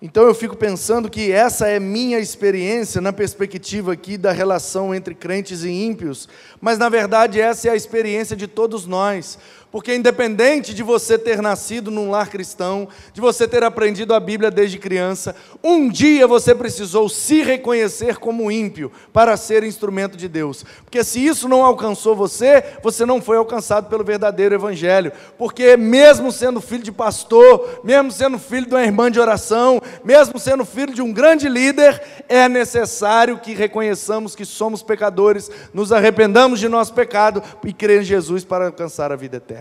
Então 0.00 0.22
eu 0.22 0.34
fico 0.36 0.56
pensando 0.56 1.10
que 1.10 1.32
essa 1.32 1.66
é 1.66 1.80
minha 1.80 2.20
experiência 2.20 3.00
na 3.00 3.12
perspectiva 3.12 3.92
aqui 3.92 4.16
da 4.16 4.30
relação 4.30 4.94
entre 4.94 5.16
crentes 5.16 5.64
e 5.64 5.68
ímpios, 5.68 6.28
mas 6.60 6.78
na 6.78 6.88
verdade 6.88 7.40
essa 7.40 7.66
é 7.66 7.72
a 7.72 7.76
experiência 7.76 8.36
de 8.36 8.46
todos 8.46 8.86
nós. 8.86 9.36
Porque, 9.70 9.94
independente 9.94 10.74
de 10.74 10.82
você 10.82 11.16
ter 11.16 11.40
nascido 11.40 11.90
num 11.90 12.10
lar 12.10 12.28
cristão, 12.28 12.88
de 13.12 13.20
você 13.20 13.46
ter 13.46 13.62
aprendido 13.62 14.12
a 14.12 14.18
Bíblia 14.18 14.50
desde 14.50 14.78
criança, 14.78 15.36
um 15.62 15.88
dia 15.88 16.26
você 16.26 16.54
precisou 16.54 17.08
se 17.08 17.42
reconhecer 17.42 18.16
como 18.16 18.50
ímpio 18.50 18.90
para 19.12 19.36
ser 19.36 19.62
instrumento 19.62 20.16
de 20.16 20.28
Deus. 20.28 20.64
Porque, 20.82 21.04
se 21.04 21.24
isso 21.24 21.48
não 21.48 21.64
alcançou 21.64 22.16
você, 22.16 22.64
você 22.82 23.06
não 23.06 23.22
foi 23.22 23.36
alcançado 23.36 23.88
pelo 23.88 24.02
verdadeiro 24.02 24.56
Evangelho. 24.56 25.12
Porque, 25.38 25.76
mesmo 25.76 26.32
sendo 26.32 26.60
filho 26.60 26.82
de 26.82 26.92
pastor, 26.92 27.80
mesmo 27.84 28.10
sendo 28.10 28.38
filho 28.38 28.66
de 28.66 28.74
uma 28.74 28.82
irmã 28.82 29.08
de 29.10 29.20
oração, 29.20 29.80
mesmo 30.02 30.38
sendo 30.38 30.64
filho 30.64 30.92
de 30.92 31.02
um 31.02 31.12
grande 31.12 31.48
líder, 31.48 32.02
é 32.28 32.48
necessário 32.48 33.38
que 33.38 33.54
reconheçamos 33.54 34.34
que 34.34 34.44
somos 34.44 34.82
pecadores, 34.82 35.48
nos 35.72 35.92
arrependamos 35.92 36.58
de 36.58 36.68
nosso 36.68 36.92
pecado 36.92 37.40
e 37.64 37.72
crer 37.72 38.00
em 38.00 38.04
Jesus 38.04 38.44
para 38.44 38.66
alcançar 38.66 39.12
a 39.12 39.16
vida 39.16 39.36
eterna. 39.36 39.59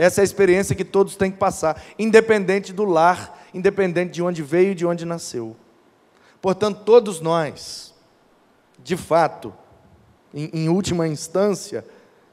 Essa 0.00 0.20
é 0.20 0.22
a 0.22 0.24
experiência 0.24 0.74
que 0.74 0.82
todos 0.82 1.14
têm 1.14 1.30
que 1.30 1.36
passar, 1.36 1.82
independente 1.98 2.72
do 2.72 2.86
lar, 2.86 3.38
independente 3.52 4.12
de 4.12 4.22
onde 4.22 4.42
veio 4.42 4.72
e 4.72 4.74
de 4.74 4.86
onde 4.86 5.04
nasceu. 5.04 5.54
Portanto, 6.40 6.84
todos 6.86 7.20
nós, 7.20 7.92
de 8.82 8.96
fato, 8.96 9.52
em, 10.32 10.48
em 10.54 10.68
última 10.70 11.06
instância, 11.06 11.84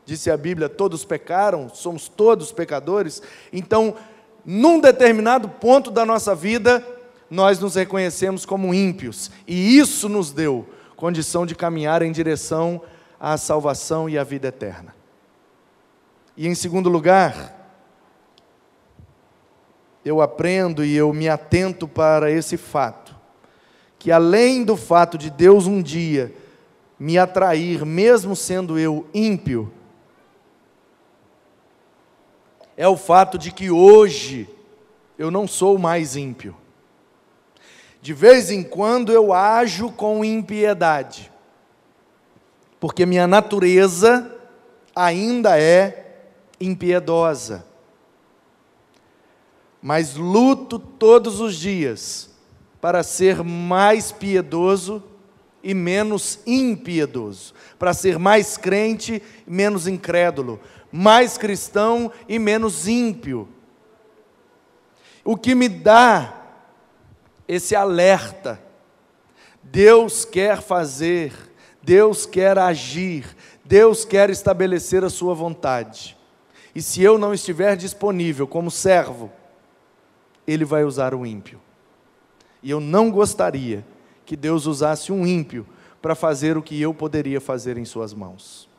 disse 0.06 0.32
a 0.32 0.38
Bíblia, 0.38 0.70
todos 0.70 1.04
pecaram, 1.04 1.68
somos 1.68 2.08
todos 2.08 2.54
pecadores, 2.54 3.22
então, 3.52 3.98
num 4.46 4.80
determinado 4.80 5.50
ponto 5.50 5.92
da 5.92 6.06
nossa 6.06 6.34
vida, 6.34 6.82
nós 7.30 7.60
nos 7.60 7.76
reconhecemos 7.76 8.46
como 8.46 8.74
ímpios, 8.74 9.30
e 9.46 9.78
isso 9.78 10.08
nos 10.08 10.32
deu 10.32 10.66
condição 10.96 11.46
de 11.46 11.54
caminhar 11.54 12.02
em 12.02 12.14
direção 12.14 12.82
à 13.20 13.36
salvação 13.36 14.08
e 14.08 14.18
à 14.18 14.24
vida 14.24 14.48
eterna. 14.48 14.96
E 16.38 16.48
em 16.48 16.56
segundo 16.56 16.88
lugar, 16.88 17.57
eu 20.08 20.22
aprendo 20.22 20.86
e 20.86 20.96
eu 20.96 21.12
me 21.12 21.28
atento 21.28 21.88
para 21.88 22.32
esse 22.32 22.56
fato, 22.56 23.16
que 24.00 24.12
além 24.12 24.64
do 24.64 24.78
fato 24.78 25.18
de 25.18 25.30
Deus 25.30 25.68
um 25.68 25.82
dia 25.82 26.34
me 27.00 27.18
atrair, 27.18 27.86
mesmo 27.86 28.36
sendo 28.36 28.80
eu 28.80 29.06
ímpio, 29.14 29.72
é 32.76 32.88
o 32.88 32.96
fato 32.96 33.38
de 33.38 33.52
que 33.52 33.70
hoje 33.70 34.48
eu 35.18 35.30
não 35.30 35.48
sou 35.48 35.78
mais 35.78 36.16
ímpio. 36.16 36.56
De 38.02 38.14
vez 38.14 38.50
em 38.50 38.64
quando 38.64 39.12
eu 39.12 39.34
ajo 39.34 39.92
com 39.92 40.24
impiedade, 40.24 41.32
porque 42.80 43.06
minha 43.06 43.28
natureza 43.28 44.32
ainda 44.96 45.60
é 45.60 46.22
impiedosa. 46.62 47.66
Mas 49.82 50.16
luto 50.16 50.80
todos 50.80 51.40
os 51.40 51.56
dias 51.56 52.30
para 52.82 53.04
ser 53.04 53.44
mais 53.44 54.12
piedoso 54.12 55.04
e 55.64 55.74
menos 55.74 56.40
impiedoso, 56.46 57.54
para 57.78 57.94
ser 57.94 58.18
mais 58.18 58.58
crente 58.58 59.22
e 59.46 59.52
menos 59.52 59.88
incrédulo, 59.88 60.60
mais 60.92 61.38
cristão 61.38 62.12
e 62.28 62.40
menos 62.40 62.88
ímpio. 62.88 63.48
O 65.24 65.36
que 65.36 65.54
me 65.54 65.68
dá 65.68 66.38
esse 67.48 67.76
alerta. 67.76 68.62
Deus 69.64 70.26
quer 70.26 70.62
fazer, 70.62 71.34
Deus 71.82 72.26
quer 72.26 72.58
agir, 72.58 73.36
Deus 73.64 74.06
quer 74.06 74.30
estabelecer 74.30 75.04
a 75.04 75.10
sua 75.10 75.34
vontade. 75.34 76.18
E 76.76 76.82
se 76.82 77.02
eu 77.02 77.18
não 77.18 77.34
estiver 77.34 77.76
disponível 77.76 78.48
como 78.48 78.70
servo, 78.70 79.32
ele 80.48 80.64
vai 80.64 80.86
usar 80.86 81.14
o 81.14 81.26
ímpio. 81.26 81.60
E 82.64 82.72
eu 82.72 82.80
não 82.80 83.12
gostaria 83.12 83.86
que 84.26 84.36
Deus 84.36 84.66
usasse 84.66 85.12
um 85.12 85.28
ímpio 85.28 85.68
para 86.02 86.16
fazer 86.16 86.58
o 86.58 86.62
que 86.62 86.82
eu 86.82 86.94
poderia 86.94 87.42
fazer 87.42 87.78
em 87.78 87.86
Suas 87.86 88.14
mãos. 88.14 88.70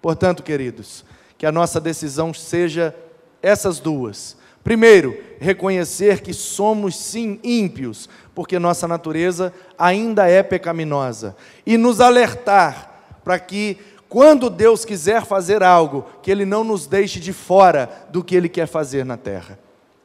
Portanto, 0.00 0.42
queridos, 0.42 1.04
que 1.36 1.46
a 1.46 1.52
nossa 1.52 1.80
decisão 1.80 2.32
seja 2.32 2.94
essas 3.42 3.78
duas: 3.78 4.36
Primeiro, 4.64 5.16
reconhecer 5.38 6.20
que 6.20 6.32
somos 6.32 6.96
sim 6.96 7.38
ímpios, 7.42 8.08
porque 8.34 8.58
nossa 8.58 8.88
natureza 8.88 9.52
ainda 9.78 10.28
é 10.28 10.42
pecaminosa, 10.42 11.36
e 11.66 11.76
nos 11.76 12.00
alertar 12.00 13.18
para 13.24 13.38
que, 13.38 13.78
quando 14.08 14.48
Deus 14.48 14.84
quiser 14.84 15.24
fazer 15.24 15.62
algo, 15.62 16.06
que 16.22 16.30
Ele 16.30 16.44
não 16.44 16.64
nos 16.64 16.86
deixe 16.86 17.20
de 17.20 17.32
fora 17.32 17.88
do 18.10 18.24
que 18.24 18.34
Ele 18.34 18.48
quer 18.48 18.66
fazer 18.66 19.04
na 19.04 19.16
terra, 19.16 19.58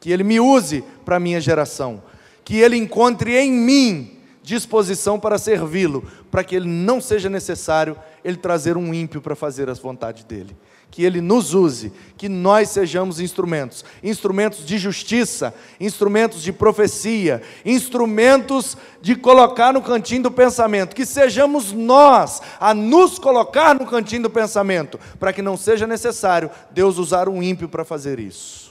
que 0.04 0.12
Ele 0.12 0.26
me 0.26 0.38
use 0.38 0.84
para 1.06 1.16
a 1.16 1.20
minha 1.20 1.40
geração, 1.40 2.04
que 2.44 2.58
Ele 2.58 2.76
encontre 2.76 3.38
em 3.38 3.50
mim 3.50 4.20
disposição 4.44 5.18
para 5.18 5.38
servi-lo, 5.38 6.04
para 6.30 6.44
que 6.44 6.58
Ele 6.58 6.68
não 6.68 7.00
seja 7.00 7.30
necessário 7.30 7.96
Ele 8.22 8.36
trazer 8.36 8.76
um 8.76 8.94
ímpio 8.94 9.22
para 9.22 9.34
fazer 9.34 9.70
as 9.70 9.80
vontades 9.80 10.26
dEle. 10.26 10.58
Que 10.92 11.06
Ele 11.06 11.22
nos 11.22 11.54
use, 11.54 11.94
que 12.18 12.28
nós 12.28 12.68
sejamos 12.68 13.22
instrumentos. 13.22 13.86
Instrumentos 14.04 14.66
de 14.66 14.78
justiça, 14.78 15.56
instrumentos 15.80 16.44
de 16.44 16.52
profecia, 16.52 17.42
instrumentos 17.64 18.76
de 19.02 19.16
colocar 19.16 19.72
no 19.72 19.82
cantinho 19.82 20.24
do 20.24 20.32
pensamento, 20.32 20.98
que 20.98 21.06
sejamos 21.06 21.72
nós 21.72 22.42
a 22.60 22.74
nos 22.74 23.18
colocar 23.18 23.74
no 23.80 23.86
cantinho 23.86 24.24
do 24.24 24.30
pensamento, 24.30 25.00
para 25.18 25.32
que 25.32 25.42
não 25.42 25.56
seja 25.56 25.88
necessário 25.88 26.52
Deus 26.72 26.98
usar 26.98 27.30
um 27.30 27.42
ímpio 27.42 27.70
para 27.70 27.86
fazer 27.86 28.20
isso. 28.20 28.63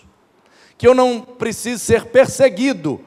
Que 0.82 0.88
eu 0.88 0.96
não 0.96 1.20
precise 1.20 1.78
ser 1.78 2.06
perseguido 2.06 3.00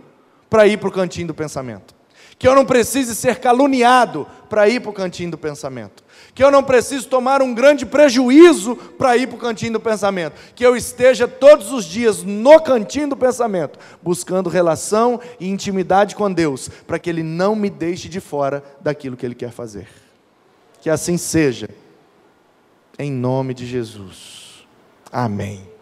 para 0.49 0.65
ir 0.65 0.77
para 0.77 0.87
o 0.87 0.91
cantinho 0.93 1.27
do 1.27 1.33
pensamento. 1.33 1.93
Que 2.39 2.47
eu 2.47 2.55
não 2.55 2.65
precise 2.65 3.13
ser 3.13 3.41
caluniado 3.41 4.25
para 4.47 4.69
ir 4.69 4.79
para 4.79 4.91
o 4.91 4.93
cantinho 4.93 5.31
do 5.31 5.37
pensamento 5.37 6.05
que 6.33 6.43
eu 6.43 6.51
não 6.51 6.61
preciso 6.61 7.07
tomar 7.07 7.41
um 7.41 7.53
grande 7.53 7.85
prejuízo 7.85 8.75
para 8.75 9.15
ir 9.15 9.25
para 9.25 9.37
o 9.37 9.39
cantinho 9.39 9.71
do 9.71 9.79
pensamento, 9.79 10.35
que 10.53 10.65
eu 10.65 10.75
esteja 10.75 11.29
todos 11.29 11.71
os 11.71 11.85
dias 11.85 12.23
no 12.23 12.59
cantinho 12.59 13.07
do 13.07 13.15
pensamento, 13.15 13.79
buscando 14.03 14.49
relação 14.49 15.17
e 15.39 15.47
intimidade 15.47 16.13
com 16.13 16.31
Deus, 16.31 16.69
para 16.85 16.99
que 16.99 17.09
Ele 17.09 17.23
não 17.23 17.55
me 17.55 17.69
deixe 17.69 18.09
de 18.09 18.19
fora 18.19 18.61
daquilo 18.81 19.15
que 19.15 19.25
Ele 19.25 19.33
quer 19.33 19.51
fazer. 19.51 19.87
Que 20.81 20.89
assim 20.89 21.15
seja, 21.15 21.69
em 22.99 23.09
nome 23.09 23.53
de 23.53 23.65
Jesus. 23.65 24.67
Amém. 25.09 25.74